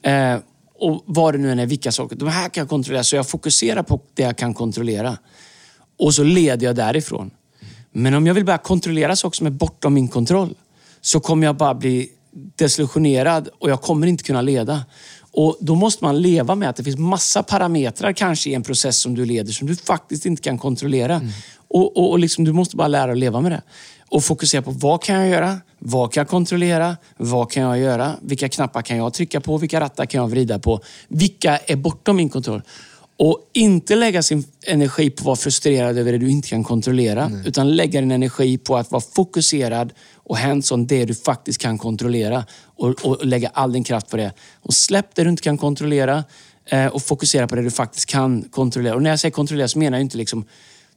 [0.03, 0.35] Eh,
[0.79, 2.15] Och vad det nu än är, vilka saker.
[2.15, 3.03] De här kan jag kontrollera.
[3.03, 5.17] Så jag fokuserar på det jag kan kontrollera.
[5.99, 7.31] Och så leder jag därifrån.
[7.91, 10.55] Men om jag vill börja kontrollera saker som är bortom min kontroll,
[11.01, 12.09] så kommer jag bara bli
[12.55, 14.85] desillusionerad och jag kommer inte kunna leda.
[15.31, 18.97] Och Då måste man leva med att det finns massa parametrar kanske i en process
[18.97, 21.15] som du leder som du faktiskt inte kan kontrollera.
[21.15, 21.29] Mm.
[21.67, 23.61] Och, och, och liksom, Du måste bara lära dig att leva med det.
[24.09, 25.61] Och fokusera på vad kan jag göra?
[25.79, 26.97] Vad kan jag kontrollera?
[27.17, 28.15] Vad kan jag göra?
[28.21, 29.57] Vilka knappar kan jag trycka på?
[29.57, 30.79] Vilka rattar kan jag vrida på?
[31.07, 32.61] Vilka är bortom min kontroll?
[33.19, 37.27] Och inte lägga sin energi på att vara frustrerad över det du inte kan kontrollera.
[37.27, 37.47] Nej.
[37.47, 42.45] Utan lägga din energi på att vara fokuserad och hands-on det du faktiskt kan kontrollera.
[42.63, 44.33] Och, och, lägga all din kraft på det.
[44.61, 46.23] Och släpp det du inte kan kontrollera
[46.65, 48.95] eh, och fokusera på det du faktiskt kan kontrollera.
[48.95, 50.45] Och när jag säger kontrollera så menar jag inte liksom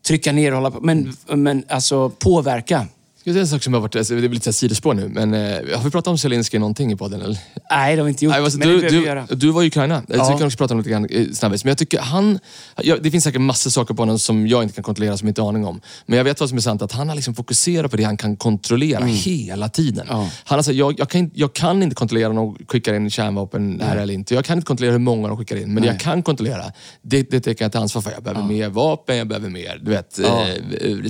[0.06, 0.80] trycka ner och hålla på.
[0.80, 2.86] Men, men alltså påverka.
[3.20, 5.40] Ska säga en sak som har varit, alltså, det blir lite sidospår nu, men eh,
[5.76, 7.20] har vi pratat om Zelenskyj någonting i podden?
[7.20, 7.38] Eller?
[7.70, 8.34] Nej, det har vi inte gjort.
[8.34, 9.26] Nej, alltså, men du, det du, göra.
[9.30, 10.24] du var i Ukraina, ja.
[10.24, 11.64] så vi kan också prata om lite grann snabbis.
[11.64, 12.38] Men jag tycker han,
[12.82, 15.30] ja, det finns säkert massor saker på honom som jag inte kan kontrollera, som jag
[15.30, 15.80] inte har aning om.
[16.06, 18.16] Men jag vet vad som är sant, att han har liksom fokuserat på det han
[18.16, 19.14] kan kontrollera mm.
[19.14, 20.06] hela tiden.
[20.08, 20.28] Ja.
[20.44, 23.96] Han sagt, jag, jag, kan, jag kan inte kontrollera om de skickar in kärnvapen här
[23.96, 24.34] eller inte.
[24.34, 25.92] Jag kan inte kontrollera hur många de skickar in, men Nej.
[25.92, 26.64] jag kan kontrollera.
[27.02, 28.10] Det, det tänker jag ta ansvar för.
[28.10, 28.46] Jag behöver ja.
[28.46, 30.28] mer vapen, jag behöver mer, du vet, eh,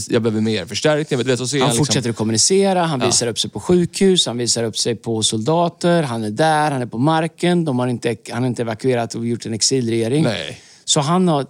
[0.09, 1.18] jag behöver mer förstärkning.
[1.18, 4.27] Du vet, så han, han liksom, fortsätter att kommunicera han visar upp sig på sjukhus,
[4.27, 7.65] han visar upp sig på soldater, han är där, han är på marken.
[7.65, 10.25] De har inte, han har inte evakuerat och gjort en exilregering.
[10.25, 10.61] Nej.
[10.85, 11.47] Så han har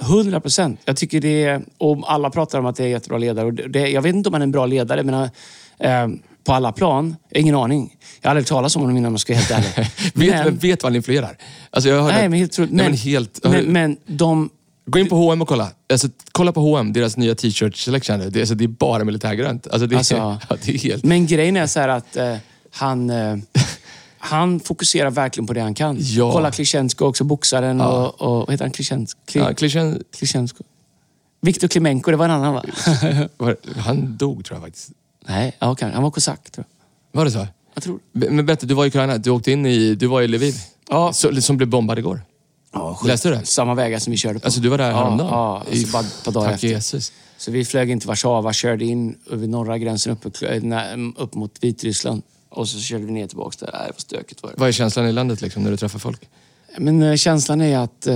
[0.00, 0.80] 100 procent.
[0.84, 3.46] Jag tycker det är, och alla pratar om att det är jättebra ledare.
[3.46, 5.14] Och det, jag vet inte om han är en bra ledare, men
[5.78, 6.08] eh,
[6.44, 7.16] på alla plan.
[7.30, 7.96] Jag har ingen aning.
[8.20, 9.88] Jag har aldrig talat om honom innan om jag ska vara helt ärlig.
[10.14, 11.36] vet, men, vet vad han influerar?
[11.70, 14.50] Alltså jag nej, men helt, nej, men, helt, men, men de
[14.86, 15.70] Gå in på H&M och kolla.
[15.92, 18.30] Alltså, kolla på H&M, deras nya t-shirt selection.
[18.30, 19.66] Det, alltså, det är bara militärgrönt.
[19.66, 20.14] Alltså, det, alltså,
[20.48, 21.04] ja, det är helt...
[21.04, 22.36] Men grejen är så att eh,
[22.70, 23.36] han, eh,
[24.18, 25.96] han fokuserar verkligen på det han kan.
[26.00, 26.32] Ja.
[26.32, 27.86] Kolla Klitjenko också, boxaren ja.
[27.86, 28.38] och, och...
[28.38, 28.72] Vad heter han?
[30.12, 30.56] Klitjenko?
[30.58, 30.66] Ja.
[31.40, 32.62] Viktor Klimenko, det var en annan va?
[33.76, 34.90] han dog tror jag faktiskt.
[35.28, 35.90] Nej, okay.
[35.90, 36.66] han var kosack tror
[37.12, 37.18] jag.
[37.18, 37.46] Var det så?
[37.74, 39.18] Jag tror Men berätta, du var i Ukraina.
[39.18, 39.94] Du åkte in i...
[39.94, 40.54] Du var i Lviv.
[40.88, 41.12] Ja.
[41.12, 42.20] Så, som blev bombad igår.
[42.72, 43.46] Ja, Läste du det?
[43.46, 44.46] Samma vägar som vi körde på.
[44.46, 45.30] Alltså du var där häromdagen?
[45.30, 46.68] Ja, ja alltså bara ett par dagar Tack efter.
[46.68, 47.12] Jesus.
[47.36, 50.26] Så vi flög in till Warszawa, körde in över norra gränsen upp,
[51.16, 52.22] upp mot Vitryssland.
[52.48, 53.72] Och så körde vi ner tillbaka där.
[53.72, 54.56] Det var stökigt var det.
[54.58, 56.28] Vad är känslan i landet liksom, när du träffar folk?
[56.78, 58.14] Men eh, känslan är att eh,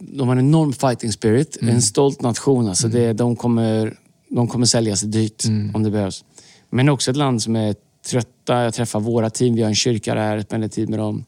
[0.00, 1.58] de har en enorm fighting spirit.
[1.62, 1.74] Mm.
[1.74, 2.68] En stolt nation.
[2.68, 2.98] Alltså mm.
[2.98, 3.96] det, de, kommer,
[4.28, 5.74] de kommer sälja sig dyrt mm.
[5.74, 6.24] om det behövs.
[6.70, 7.74] Men också ett land som är
[8.06, 8.62] trötta.
[8.62, 9.54] Jag träffar våra team.
[9.54, 11.24] Vi har en kyrka där, spenderar tid med dem.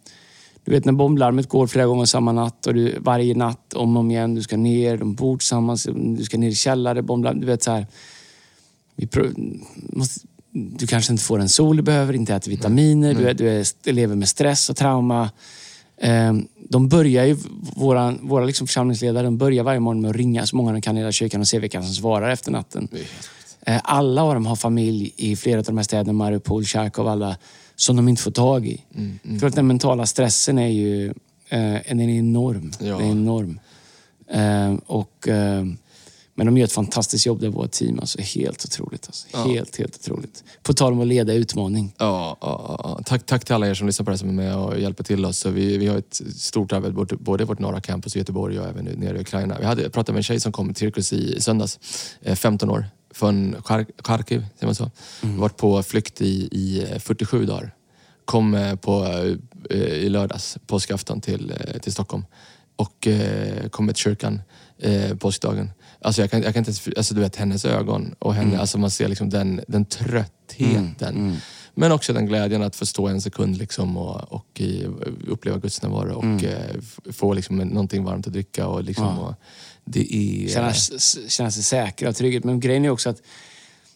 [0.64, 4.01] Du vet när bomblarmet går flera gånger samma natt och du, varje natt om och
[4.01, 4.35] om igen.
[4.35, 7.40] Du ska ner, de bor tillsammans, du ska ner i källare, bomblarm.
[7.40, 7.87] Du vet så här.
[8.96, 9.09] Vi
[9.92, 13.23] måste, du kanske inte får den sol du behöver, inte äter vitaminer, mm.
[13.23, 15.31] du, du, är, du lever med stress och trauma.
[16.03, 17.37] Um, de börjar ju,
[17.77, 20.96] våra, våra liksom församlingsledare, de börjar varje morgon med att ringa så många de kan
[20.96, 22.88] i hela kyrkan och se vilka som svarar efter natten.
[22.92, 23.01] Uh,
[23.85, 27.37] alla av dem har familj i flera av de här städerna, Mariupol, Charkov, alla
[27.76, 28.85] som de inte får tag i.
[28.94, 29.40] Mm, mm.
[29.40, 31.06] För att den mentala stressen är ju
[31.50, 32.72] eh, den är enorm.
[32.80, 32.87] Ja.
[32.87, 33.61] Den är enorm.
[34.30, 35.64] Eh, och, eh,
[36.35, 37.98] men de gör ett fantastiskt jobb, det är vårt team.
[37.98, 39.06] Alltså, helt otroligt.
[39.06, 39.26] Alltså.
[39.33, 39.44] Ja.
[39.44, 40.44] Helt, helt otroligt.
[40.62, 41.94] På tal om att leda utmaning.
[41.98, 44.80] Ja, ja, Tack, tack till alla er som lyssnar på det som är med och
[44.80, 45.38] hjälper till oss.
[45.38, 48.85] Så vi, vi har ett stort arbete, både vårt norra campus i Göteborg och även
[48.85, 49.59] nere i Ukraina.
[49.59, 51.78] Vi hade, pratade med en tjej som kom till Cirkus i söndags,
[52.35, 53.57] 15 eh, år från
[53.99, 54.90] Charkiv, säger man så.
[55.23, 55.38] Mm.
[55.38, 57.75] Varit på flykt i, i 47 dagar.
[58.25, 59.05] Kom eh, på,
[59.70, 62.25] eh, i lördags, påskafton, till, eh, till Stockholm.
[62.77, 63.09] Och
[63.70, 64.42] kom till kyrkan
[65.18, 65.70] påskdagen.
[66.01, 68.61] Alltså jag kan, jag kan inte ens, alltså du vet hennes ögon och henne, mm.
[68.61, 71.14] alltså man ser liksom den, den tröttheten.
[71.16, 71.29] Mm.
[71.29, 71.37] Mm.
[71.75, 74.61] Men också den glädjen att få stå en sekund liksom och, och
[75.27, 76.83] uppleva Guds närvaro och mm.
[77.12, 78.66] få liksom någonting varmt att dricka.
[78.66, 79.18] Och liksom, ja.
[79.18, 79.35] och,
[79.84, 80.48] det är...
[80.48, 80.72] Känna,
[81.28, 82.44] känna sig säker och trygghet.
[82.44, 83.22] Men grejen är också att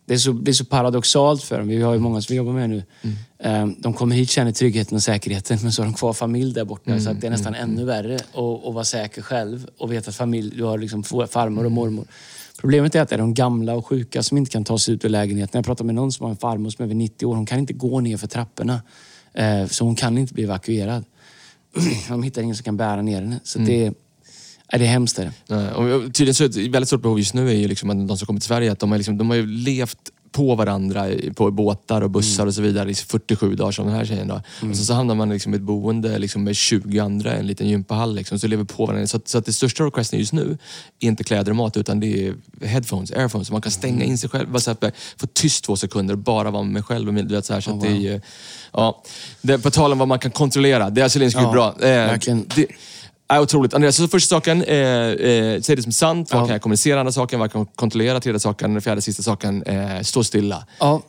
[0.06, 1.68] det är, så, det är så paradoxalt för dem.
[1.68, 2.82] Vi har ju många som vi jobbar med nu.
[3.02, 3.16] Mm.
[3.38, 6.64] Ehm, de kommer hit, känner tryggheten och säkerheten, men så har de kvar familj där
[6.64, 6.90] borta.
[6.90, 7.00] Mm.
[7.00, 7.70] Så att det är nästan mm.
[7.70, 11.64] ännu värre att, att vara säker själv och veta att familj, du har liksom farmor
[11.64, 12.06] och mormor.
[12.60, 15.04] Problemet är att det är de gamla och sjuka som inte kan ta sig ut
[15.04, 15.58] ur lägenheten.
[15.58, 17.34] Jag pratade med någon som har en farmor som är över 90 år.
[17.34, 18.82] Hon kan inte gå ner för trapporna.
[19.34, 21.04] Ehm, så hon kan inte bli evakuerad.
[22.08, 23.40] De hittar ingen som kan bära ner henne.
[23.44, 23.70] Så mm.
[23.70, 23.94] det
[24.68, 25.18] är det är hemskt.
[25.18, 25.72] Är det.
[25.72, 28.18] Och tydligen så är ett väldigt stort behov just nu är ju liksom att de
[28.18, 31.50] som kommer till Sverige, att de har, liksom, de har ju levt på varandra på
[31.50, 34.28] båtar och bussar och så vidare i 47 dagar som den här tjejen.
[34.28, 34.42] Då.
[34.70, 37.46] Och så, så hamnar man liksom i ett boende liksom med 20 andra i en
[37.46, 38.14] liten gympahall.
[38.14, 39.06] Liksom, så lever på varandra.
[39.06, 40.58] Så, så att det största requesten just nu
[41.00, 43.46] är inte kläder och mat utan det är headphones, airphones.
[43.46, 44.50] Så man kan stänga in sig själv.
[44.50, 47.08] Bara så här, få tyst två sekunder och bara vara med mig själv.
[47.08, 48.20] Och du vet, så här, så att det är,
[48.72, 49.02] ja,
[49.42, 50.90] det, på tal om vad man kan kontrollera.
[50.90, 51.88] Det har Celine skrivit Ja, bra.
[51.88, 52.46] Eh, verkligen.
[52.56, 52.66] Det,
[53.28, 53.74] är otroligt.
[53.74, 56.32] Andreas, så första saken, eh, eh, säg det som sant.
[56.32, 56.46] Vad Ja.
[56.46, 57.00] kan jag kommunicera?
[57.00, 58.20] Andra saken, vad kan jag kontrollera?
[58.20, 60.66] Tredje saken, fjärde sista saken, eh, stå stilla.
[60.80, 61.02] Ja,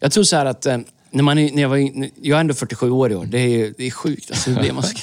[0.00, 0.78] jag tror så här att eh,
[1.10, 3.24] när man är, när jag, var, in- jag är ändå 47 år i år.
[3.24, 4.30] Det är, det är sjukt.
[4.30, 4.88] Alltså, hur blir man så...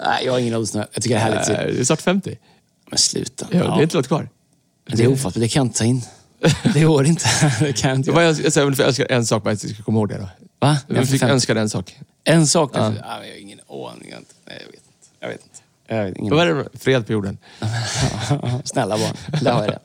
[0.00, 0.86] Nej, jag har ingen åldersnöd.
[0.92, 1.48] Jag tycker det är härligt.
[1.48, 2.38] Eh, det är snart 50.
[2.90, 3.46] Men sluta.
[3.50, 4.28] Ja, Det är inte långt kvar.
[4.86, 5.34] Det är ofattbart.
[5.34, 6.02] Det kan jag inte ta in.
[6.74, 7.24] Det går inte.
[7.60, 8.36] Det kan jag inte Jag, göra.
[8.36, 10.28] jag, jag, jag önskar en sak, men jag ska komma ihåg det då.
[10.60, 10.78] Va?
[10.88, 11.96] Jag fick Fem- önska en sak.
[12.24, 12.70] En sak.
[12.74, 12.78] Ja.
[12.80, 13.24] Ja.
[13.24, 14.10] jag har ingen aning.
[14.10, 14.34] Jag, inte.
[14.46, 15.08] Nej, jag vet inte.
[15.20, 15.62] Jag vet inte.
[15.86, 16.78] Jag vet ingen Vad är det?
[16.78, 17.38] Fred på jorden.
[18.64, 19.40] Snälla barn.
[19.42, 19.78] Det har jag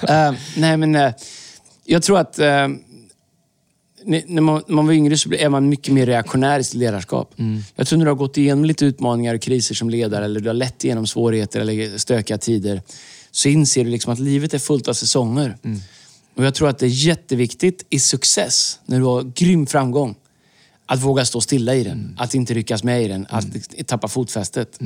[0.00, 0.30] det.
[0.30, 1.12] uh, nej, men uh,
[1.84, 2.44] jag tror att uh,
[4.04, 7.34] när man, när man var yngre så är man mycket mer reaktionär i sitt ledarskap.
[7.76, 10.48] Jag tror när du har gått igenom lite utmaningar och kriser som ledare eller du
[10.48, 12.82] har lett igenom svårigheter eller stökiga tider
[13.30, 15.56] så inser du liksom att livet är fullt av säsonger.
[16.36, 20.14] Och Jag tror att det är jätteviktigt i success, när du har grym framgång,
[20.86, 22.16] att våga stå stilla i den.
[22.18, 23.26] Att inte ryckas med i den.
[23.30, 23.46] Att
[23.86, 24.78] tappa fotfästet.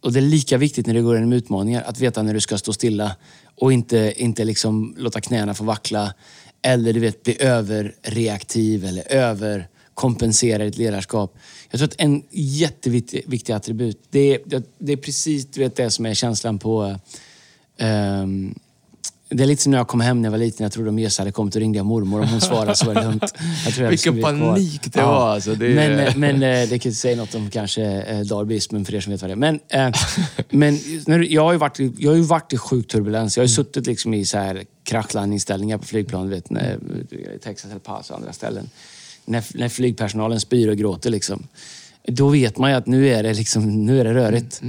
[0.00, 2.58] Och det är lika viktigt när det går igenom utmaningar, att veta när du ska
[2.58, 3.16] stå stilla
[3.54, 6.14] och inte, inte liksom låta knäna få vackla.
[6.62, 11.36] Eller du vet, bli överreaktiv eller överkompensera ditt ledarskap.
[11.70, 15.90] Jag tror att en jätteviktig viktig attribut, det är, det, är precis du vet, det
[15.90, 16.98] som är känslan på
[17.78, 18.54] ehm,
[19.30, 20.64] det är lite som när jag kom hem när jag var liten.
[20.64, 22.20] Jag trodde de Jesus hade kommit och ringde jag mormor.
[22.20, 23.34] Om hon svarade så var det lugnt.
[23.64, 24.22] Jag tror jag Vilken kvar.
[24.32, 25.54] panik det var, alltså.
[25.54, 25.74] Det är-
[26.14, 29.20] Men, men eh, det kan säga något om kanske eh, darbismen för er som vet
[29.22, 29.36] vad det är.
[29.36, 29.92] Men, eh,
[30.50, 33.36] men när, jag, har ju varit, jag har ju varit i sjuk turbulens.
[33.36, 36.24] Jag har ju suttit liksom i så här kraschlandningsställningar på flygplan.
[36.28, 36.78] du Vet, när,
[37.34, 38.70] I Texas El Paso och andra ställen.
[39.24, 41.10] När, när flygpersonalen spyr och gråter.
[41.10, 41.46] Liksom.
[42.06, 44.62] Då vet man ju att nu är det, liksom, nu är det rörigt.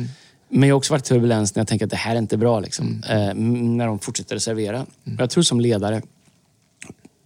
[0.51, 2.59] Men jag har också varit turbulens när jag tänker att det här är inte bra.
[2.59, 3.03] Liksom.
[3.09, 4.81] Eh, när de fortsätter att servera.
[4.81, 6.01] Och Jag tror som ledare,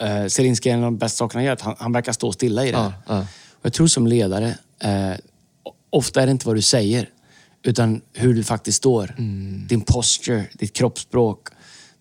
[0.01, 2.65] eh, är en av de bästa sakerna han gör, att han, han verkar stå stilla
[2.65, 2.77] i det.
[2.77, 2.93] Här.
[3.53, 5.11] Och Jag tror som ledare, eh,
[5.89, 7.09] ofta är det inte vad du säger,
[7.63, 9.15] utan hur du faktiskt står.
[9.67, 11.47] Din posture, ditt kroppsspråk,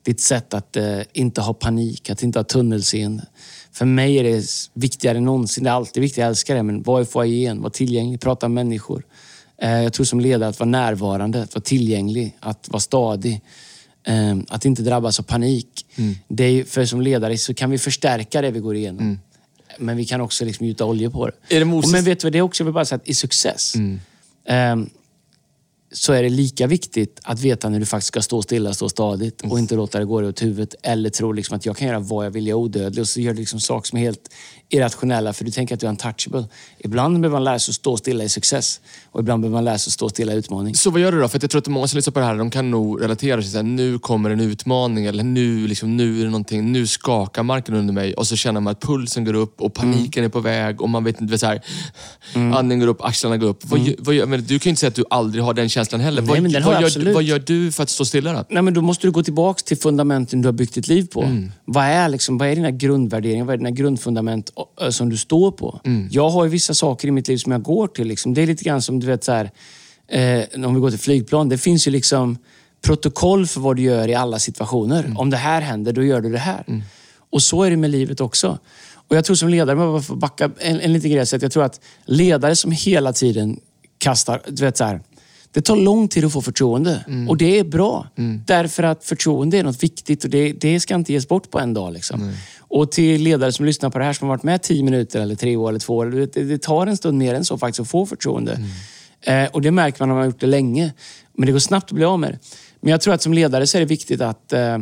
[0.02, 3.26] ditt sätt att eh, inte ha panik, att inte ha tunnelseende.
[3.72, 5.64] För mig är det viktigare än någonsin.
[5.64, 8.64] Det är alltid viktigt, jag älskar det, men var i foajén, var tillgänglig, prata med
[8.66, 9.04] människor.
[9.62, 13.40] Eh, jag tror som ledare att vara närvarande, att vara tillgänglig, att vara stadig.
[14.06, 15.86] Eh, att inte drabbas av panik.
[16.28, 19.20] Det är, för som ledare så kan vi förstärka det vi går igenom.
[19.78, 21.32] Men vi kan också liksom gjuta olja på det.
[21.48, 23.74] Det Men vet du vad, det är också, jag vill bara säga att i success
[24.48, 24.90] ehm,
[25.96, 29.42] så är det lika viktigt att veta när du faktiskt ska stå stilla, stå stadigt
[29.42, 30.74] och inte låta det gå dig åt huvudet.
[30.82, 33.02] Eller tro liksom att jag kan göra vad jag vill, jag är odödlig.
[33.02, 34.28] Och så gör du liksom saker som är helt
[34.68, 36.44] irrationella för du tänker att du är untouchable.
[36.78, 38.80] Ibland behöver man lära sig att stå stilla i success
[39.10, 40.74] och ibland behöver man lära sig att stå stilla i utmaning.
[40.74, 41.28] Så vad gör du då?
[41.28, 43.62] För jag tror att många som lyssnar på det här, de kan nog relatera sig.
[43.62, 46.72] Nu kommer en utmaning eller nu, liksom, nu är det någonting.
[46.72, 48.14] Nu skakar marken under mig.
[48.14, 50.24] Och så känner man att pulsen går upp och paniken Mm.
[50.24, 51.60] är på väg och man vet inte, så här,
[52.34, 53.60] andningen går upp, axlarna går upp.
[53.64, 55.68] Vad, gör- vad, gör- men du kan ju inte säga att du aldrig har den
[55.68, 56.22] känslan heller.
[56.22, 56.42] Mm.
[56.42, 58.44] Nej, vad, vad, gör, vad gör du för att stå stilla då?
[58.48, 61.22] Nej, men då måste du gå tillbaka till fundamenten du har byggt ditt liv på.
[61.22, 61.52] Mm.
[61.64, 63.44] Vad, är liksom, vad är dina grundvärderingar?
[63.44, 64.50] Vad är dina grundfundament
[64.90, 65.80] som du står på?
[65.84, 66.08] Mm.
[66.10, 68.08] Jag har ju vissa saker i mitt liv som jag går till.
[68.08, 68.34] Liksom.
[68.34, 69.50] Det är lite grann som, du vet, så här,
[70.08, 71.48] eh, om vi går till flygplan.
[71.48, 72.38] Det finns ju liksom
[72.84, 75.04] protokoll för vad du gör i alla situationer.
[75.04, 75.16] Mm.
[75.16, 76.82] Om det här händer, då gör du det här.
[77.30, 78.58] Och så är det med livet också.
[79.08, 81.52] Och jag tror som ledare, bara får backa en, en liten grej, så att jag
[81.52, 83.60] tror att ledare som hela tiden
[83.98, 85.00] kastar, du vet så här,
[85.54, 88.06] det tar lång tid att få förtroende och det är bra.
[88.46, 91.74] Därför att förtroende är något viktigt och det, det ska inte ges bort på en
[91.74, 91.92] dag.
[91.92, 92.32] Liksom.
[92.58, 95.34] Och till ledare som lyssnar på det här som har varit med tio minuter eller
[95.34, 96.06] tre år eller två år.
[96.06, 98.60] Det, det tar en stund mer än så faktiskt att få förtroende.
[99.22, 100.92] Eh, och det märker man när man har gjort det länge.
[101.32, 102.38] Men det går snabbt att bli av med det.
[102.80, 104.74] Men jag tror att som ledare så är det viktigt att eh,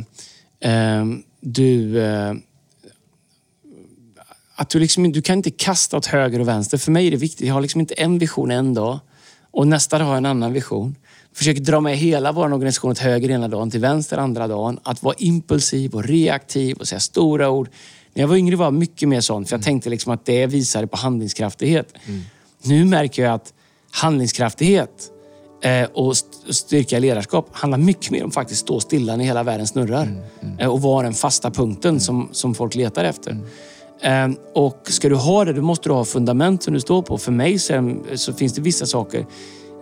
[0.60, 1.04] eh,
[1.40, 2.34] du eh,
[4.54, 6.78] att du, liksom, du kan inte kasta åt höger och vänster.
[6.78, 7.46] För mig är det viktigt.
[7.46, 9.00] Jag har liksom inte en vision en dag
[9.52, 10.96] och nästa dag har jag en annan vision.
[11.34, 14.78] Försöker dra med hela vår organisation åt höger ena dagen, till vänster andra dagen.
[14.82, 17.68] Att vara impulsiv och reaktiv och säga stora ord.
[18.14, 20.46] När jag var yngre var jag mycket mer sån, för jag tänkte liksom att det
[20.46, 21.94] visade på handlingskraftighet.
[22.62, 23.52] Nu märker jag att
[23.90, 25.10] handlingskraftighet
[25.62, 29.42] eh, och st- styrka i ledarskap handlar mycket mer om faktiskt stå stilla när hela
[29.42, 30.22] världen snurrar.
[30.58, 33.38] Eh, och vara den fasta punkten som, som folk letar efter.
[34.02, 37.18] Eh, och ska du ha det, då måste du ha fundament som du står på.
[37.18, 39.26] För mig så, så finns det vissa saker.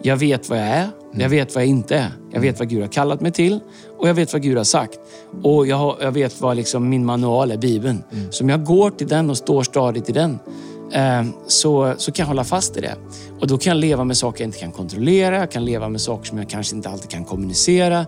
[0.03, 0.89] Jag vet vad jag är.
[1.13, 2.11] Jag vet vad jag inte är.
[2.33, 3.61] Jag vet vad Gud har kallat mig till
[3.99, 4.99] och jag vet vad Gud har sagt.
[5.43, 8.03] Och jag, har, jag vet vad liksom min manual är, Bibeln.
[8.31, 10.39] Så om jag går till den och står stadigt i den
[10.93, 12.95] eh, så, så kan jag hålla fast i det.
[13.41, 15.37] Och då kan jag leva med saker jag inte kan kontrollera.
[15.39, 18.07] Jag kan leva med saker som jag kanske inte alltid kan kommunicera.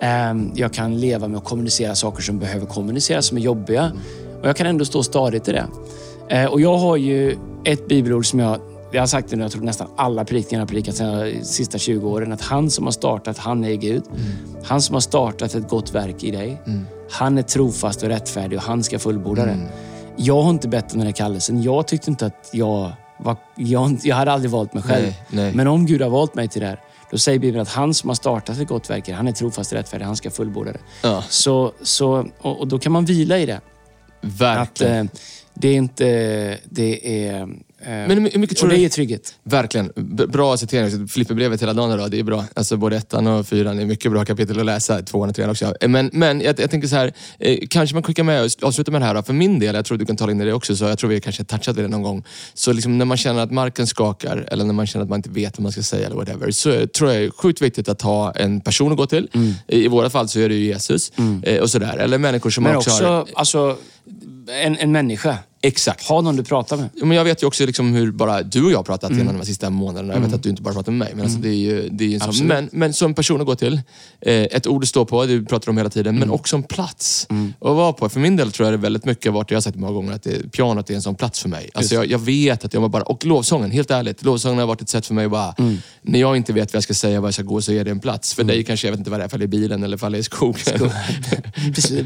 [0.00, 3.92] Eh, jag kan leva med att kommunicera saker som behöver kommuniceras, som är jobbiga.
[4.40, 5.66] Och jag kan ändå stå stadigt i det.
[6.28, 8.60] Eh, och jag har ju ett bibelord som jag
[8.90, 12.08] jag har sagt det nu, jag tror nästan alla predikningar har predikat de sista 20
[12.08, 14.02] åren, att han som har startat, han är Gud.
[14.64, 16.62] Han som har startat ett gott verk i dig,
[17.10, 19.58] han är trofast och rättfärdig och han ska fullborda det.
[20.16, 21.62] Jag har inte bett om den här kallelsen.
[21.62, 23.36] Jag tyckte inte att jag var...
[23.56, 25.04] Jag, jag hade aldrig valt mig själv.
[25.04, 25.54] Nej, nej.
[25.54, 26.80] Men om Gud har valt mig till det här,
[27.10, 29.78] då säger Bibeln att han som har startat ett gott verk, han är trofast och
[29.78, 30.80] rättfärdig, han ska fullborda det.
[31.02, 31.24] Ja.
[31.28, 33.60] Så, så, och, och då kan man vila i det.
[34.26, 35.06] Att Verkligen.
[35.06, 35.12] eh,
[35.54, 36.04] det är inte...
[36.64, 37.40] Det är...
[37.40, 37.46] eh,
[37.86, 39.34] Men hur mycket tror och det är trygghet.
[39.42, 39.92] Verkligen.
[40.28, 41.08] Bra citering.
[41.08, 42.44] Filipperbrevet hela dagen idag, det är bra.
[42.54, 45.02] Alltså både ettan och fyran är mycket bra kapitel att läsa.
[45.02, 45.74] Tvåan och trean också.
[45.88, 49.00] Men, men jag, jag tänker så här, eh, kanske man skickar med och avslutar med
[49.00, 49.14] det här.
[49.14, 49.22] då.
[49.22, 51.10] För min del, jag tror du kan tala in i det också, så jag tror
[51.10, 52.24] vi kanske har touchat vid det någon gång.
[52.54, 55.30] Så liksom när man känner att marken skakar eller när man känner att man inte
[55.30, 58.02] vet vad man ska säga eller whatever, så tror jag det är sjukt viktigt att
[58.02, 59.28] ha en person att gå till.
[59.68, 61.12] I, I våra fall så är det ju Jesus.
[61.42, 61.96] Eh, och sådär.
[61.96, 63.26] Eller människor som Men också, också, har...
[63.34, 63.76] alltså,
[64.48, 65.38] en, en människa.
[65.66, 66.08] Exakt.
[66.08, 66.88] Ha någon du pratar med.
[66.94, 69.36] Men jag vet ju också liksom hur bara du och jag har pratat genom de
[69.36, 70.14] här sista månaderna.
[70.14, 71.12] Jag vet att du inte bara pratar med mig.
[71.14, 73.54] Men, alltså det är ju, det är ju sån, men, men som person att gå
[73.54, 73.80] till.
[74.20, 76.18] Eh, ett ord att stå på, det pratar om hela tiden.
[76.18, 77.26] Men också en plats
[77.60, 78.08] att vara på.
[78.08, 80.12] För min del tror jag det är väldigt mycket varit, jag har sagt många gånger,
[80.12, 81.70] att det, pianot är en sån plats för mig.
[81.74, 83.02] Alltså jag, jag vet att jag var bara...
[83.02, 84.24] Och lovsången, helt ärligt.
[84.24, 85.54] Lovsången har varit ett sätt för mig att bara...
[86.02, 87.90] När jag inte vet vad jag ska säga, vad jag ska gå, så är det
[87.90, 88.34] en plats.
[88.34, 90.12] För dig kanske, jag vet inte vad det är, ifall det är bilen eller ifall
[90.12, 90.90] det är skogen.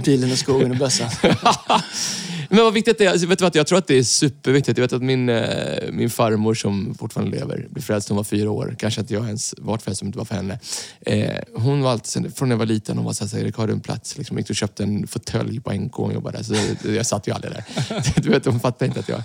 [0.05, 1.09] Bilen och skogen och bössan.
[2.53, 4.79] Men vad viktigt det är, vet du vad, jag tror att det är superviktigt.
[4.79, 5.45] Jag vet att min, eh,
[5.93, 8.75] min farmor som fortfarande lever, blev frälst när hon var fyra år.
[8.79, 10.59] Kanske att jag ens varit frälst om det inte var för henne.
[11.01, 13.73] Eh, hon var alltid, från när jag var liten, hon var såhär, Erik har du
[13.73, 14.19] en plats?
[14.19, 16.45] Liksom, gick och köpte en fåtölj på NK och jobbade där.
[16.45, 17.65] Så jag satt ju aldrig där.
[18.23, 19.23] Du vet, hon fattade inte att jag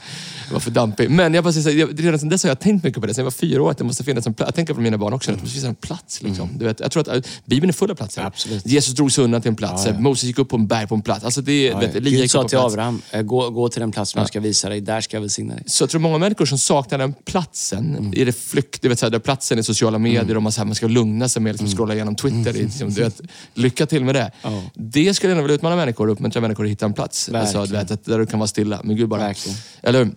[0.51, 1.09] var för dampig.
[1.09, 3.13] Men jag bara säger, redan sedan dess har jag tänkt mycket på det.
[3.13, 4.47] Sen jag var fyra år, att det måste finnas en plats.
[4.47, 6.21] Jag tänker på mina barn också, att det måste finnas en plats.
[6.21, 6.49] Liksom.
[6.57, 8.21] Du vet, jag tror att eh, Bibeln är full av platser.
[8.21, 8.65] Absolut.
[8.67, 9.85] Jesus drog sig undan till en plats.
[9.85, 9.99] Ja, ja.
[9.99, 11.25] Moses gick upp på en berg på en plats.
[11.25, 11.97] Alltså det, Ja, vet, ja.
[11.97, 12.57] Elia Gud sa till.
[12.57, 14.81] Abraham, gå, gå till den plats som jag ska visa dig.
[14.81, 15.63] Där ska jag välsigna dig.
[15.67, 19.09] Så jag tror många människor som saknar den platsen, i det flykt, du vet, så
[19.09, 21.61] här, platsen i sociala medier och man, så här, man ska lugna sig med att
[21.61, 22.49] liksom, scrolla igenom Twitter.
[22.49, 23.21] är Liksom, du vet,
[23.53, 24.31] lycka till med det.
[24.41, 24.63] Ja.
[24.73, 27.29] Det skulle jag vilja utmana människor och uppmuntra människor att hitta en plats.
[27.29, 28.81] Alltså, du vet, där du kan vara stilla.
[28.83, 29.21] Men Gud bara...
[29.21, 29.57] Verkligen.
[29.81, 30.11] Eller hur?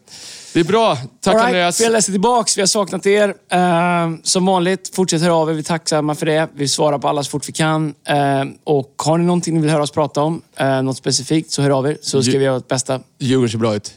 [0.53, 0.97] Det är bra.
[1.21, 1.81] Tack right, Andreas.
[1.81, 2.57] vi har läst tillbaks.
[2.57, 3.35] Vi har saknat er.
[3.53, 3.59] Eh,
[4.23, 5.53] som vanligt, fortsätt höra av er.
[5.55, 6.49] Vi är tacksamma för det.
[6.55, 7.95] Vi svarar på alla så fort vi kan.
[8.09, 8.17] Eh,
[8.65, 11.71] och har ni någonting ni vill höra oss prata om, eh, något specifikt, så hör
[11.71, 11.97] av er.
[12.03, 13.01] Så ska Ju- vi göra vårt bästa.
[13.19, 13.93] Djurgården ser bra ut.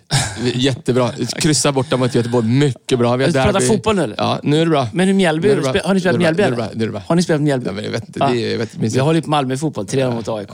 [0.53, 1.09] Jättebra.
[1.35, 2.47] Kryssa borta mot Göteborg.
[2.47, 3.15] Mycket bra.
[3.15, 4.15] Vi pratar fotboll nu, eller?
[4.17, 4.87] Ja, nu är det bra.
[4.93, 5.49] Men hur Mjällby?
[5.83, 6.43] Har ni spelat Mjällby?
[6.43, 6.57] eller?
[6.57, 7.01] Nu är det bra.
[7.07, 7.67] Har ni spelat Mjällby?
[7.67, 8.27] Ja, men jag vet inte.
[8.27, 9.85] Det jag vet, minns Vi håller på Malmö fotboll.
[9.87, 10.49] 3 mot AIK.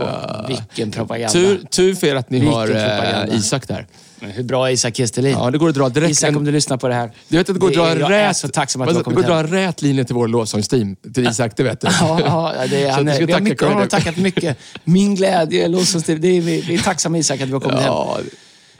[0.47, 1.33] Vilken propaganda.
[1.33, 2.75] Tur, tur för er att ni har
[3.29, 3.87] eh, Isak där.
[4.19, 5.31] Men Hur bra är Isak Kestelin?
[5.31, 7.11] Ja, det går att dra direkt Isak, om du lyssnar på det här.
[7.27, 8.37] Du vet att det går att dra jag är rät...
[8.37, 9.65] så tacksam att du har det kommit går att dra hem.
[9.67, 10.95] rät linje till vår lovsångsteam.
[11.13, 11.87] Till Isak, det vet du.
[11.99, 12.21] Ja,
[12.55, 14.57] ja det är, han, är, vi har mycket, har tackat mycket.
[14.83, 17.87] Min glädje, lovsångstid, det är, vi, vi är tacksamma Isak att du har kommit hem.
[17.87, 18.19] Ja,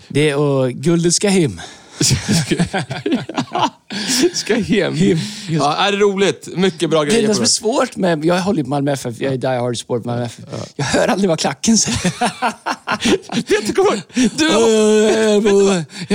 [0.08, 1.62] Det är, och guldet ska hem.
[4.34, 4.96] ska hem.
[4.96, 5.18] Hem.
[5.50, 6.48] Ja, är det roligt.
[6.56, 8.26] Mycket bra är grejer det på som är svårt med...
[8.26, 9.16] Jag håller på Malmö FF.
[9.20, 10.46] Jag är die hard sport Malmö FF.
[10.76, 12.12] Jag hör aldrig vad klacken säger.
[13.74, 14.02] Kommer du ihåg?
[14.36, 14.46] Du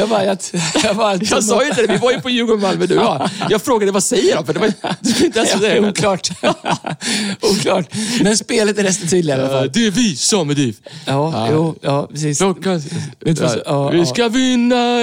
[0.00, 0.24] jag bara...
[0.24, 0.38] Jag,
[0.84, 3.20] jag, bara Jag sa ju inte det, vi var ju på Djurgården Malmö du och
[3.50, 3.62] jag.
[3.62, 4.46] Frågade vad säger de?
[4.46, 4.66] För det var,
[5.24, 5.80] inte ens Ja, det.
[5.88, 6.30] oklart.
[7.40, 7.86] oklart.
[8.22, 9.70] Men spelet är desto tydligare i alla Ja, fall.
[9.72, 10.76] Det är vi som är DIF.
[11.06, 12.38] Ja, jo, ja, precis.
[12.38, 12.82] Klockan...
[13.64, 14.06] Ja, vi ja.
[14.06, 14.98] ska vinna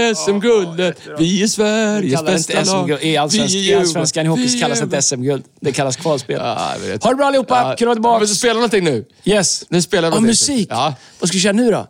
[0.78, 0.97] SM-guldet.
[1.20, 3.03] Vi är Sveriges bästa lag.
[3.03, 4.28] I allsvenskan i Djurgården.
[4.28, 5.43] hockey Vi kallas det inte SM-guld.
[5.61, 6.38] Det kallas kvalspel.
[6.39, 6.76] Ja.
[7.01, 7.76] Ha det bra allihopa!
[7.80, 7.91] Ja.
[7.91, 8.36] Att vara Men så tillbaka.
[8.36, 9.05] spela någonting nu.
[9.24, 9.65] Yes.
[9.70, 10.28] Nu spelar någonting.
[10.28, 10.67] musik.
[10.72, 10.95] Ja.
[11.20, 11.88] Vad ska vi köra nu då?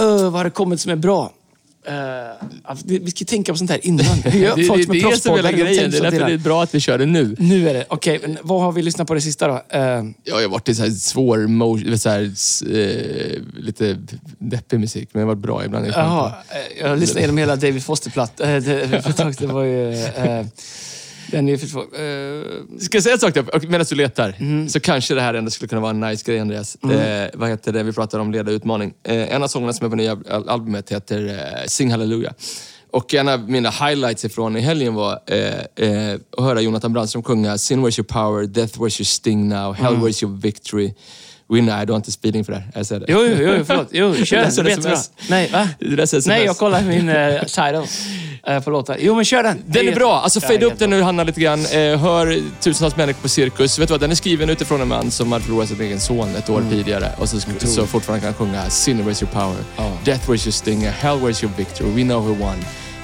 [0.00, 1.32] Uh, vad har det kommit som är bra?
[1.88, 4.06] Uh, vi ska tänka på sånt här innan.
[4.24, 4.94] Gör Det, folk det, som
[5.34, 5.90] är det är hela grejen.
[5.90, 7.36] Det är därför det är bra att vi kör det nu.
[7.38, 7.84] Nu är det.
[7.88, 9.54] Okej, men vad har vi lyssnat på det sista då?
[9.54, 13.96] Uh, Ja, jag har varit i så här svår, mo- så här, eh, lite
[14.38, 15.86] deppig musik, men det har varit bra ibland.
[15.86, 18.40] Jaha, eh, jag har lyssnat igenom hela David Foster-platt.
[18.40, 19.94] Uh, det, det var ju...
[21.30, 21.82] Den är för svår.
[21.82, 23.42] Uh, Ska jag säga en sak då?
[23.68, 24.68] Medan du letar, Mhm.
[24.68, 26.76] så kanske det här ändå skulle kunna vara en nice grej, Andreas.
[26.82, 27.22] Mm.
[27.24, 27.82] Eh, vad heter det?
[27.82, 28.94] Vi pratar om leda utmaning.
[29.04, 32.32] Eh, en av sångerna som är på nya al- albumet heter eh, Sing Hallelujah.
[32.90, 37.22] Och en av mina highlights ifrån i helgen var eh, eh, att höra Jonathan Brandström
[37.22, 40.04] sjunga Sin where's your power, death where's your sting now, hell Mm.
[40.06, 40.94] where's your victory.
[41.48, 42.68] Nej, du har inte speeding för det här.
[42.74, 43.12] Jag säger det.
[43.12, 43.88] jo, jo, jo, förlåt.
[43.92, 44.36] Jo, kör.
[44.36, 44.92] Det vet du bra.
[44.92, 45.10] SMS.
[45.28, 45.68] Nej, va?
[45.78, 46.26] Läser SMS.
[46.26, 47.82] Nej, jag kollar min uh, title.
[48.46, 48.96] eh, på låtar.
[49.00, 49.62] Jo, men kör den.
[49.66, 50.20] Den är bra.
[50.20, 51.60] Alltså fade upp den nu, Hanna, lite grann.
[51.66, 53.78] Eh, hör tusentals människor på Cirkus.
[53.78, 54.00] Vet du vad?
[54.00, 57.12] Den är skriven utifrån en man som hade förlorat sin egen son ett år tidigare
[57.18, 59.92] och så, så fortfarande kan sjunga Sin where's your power, Ja.
[60.04, 62.56] Death where's your stinger, Hell where's your victory, We know who won,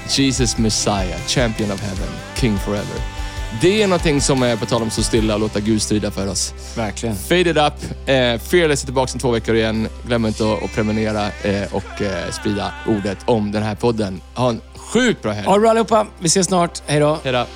[0.08, 3.21] Jesus Messiah, Champion of heaven, King forever.
[3.60, 6.26] Det är någonting som är, på tal om så stilla, och låta Gud strida för
[6.26, 6.54] oss.
[6.76, 7.16] Verkligen.
[7.16, 8.08] Fade it up.
[8.08, 9.88] Eh, Fearless är tillbaka om två veckor igen.
[10.06, 14.20] Glöm inte att, att prenumerera eh, och eh, sprida ordet om den här podden.
[14.34, 15.46] Ha en sjukt bra helg.
[15.46, 16.06] Ha det bra allihopa.
[16.18, 16.82] Vi ses snart.
[16.86, 17.18] Hej då.
[17.24, 17.46] Hej då.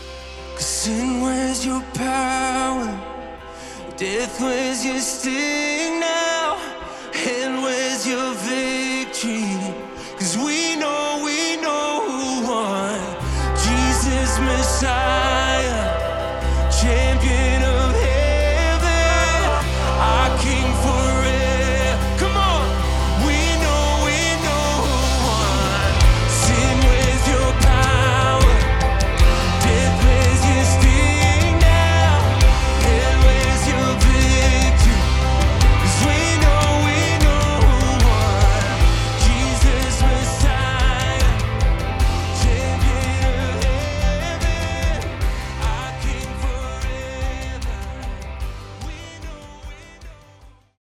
[0.58, 2.88] Sin where's your power?
[3.98, 6.56] Death where's your sting now?
[7.44, 9.72] And where's your victory?
[10.18, 11.24] Cause we know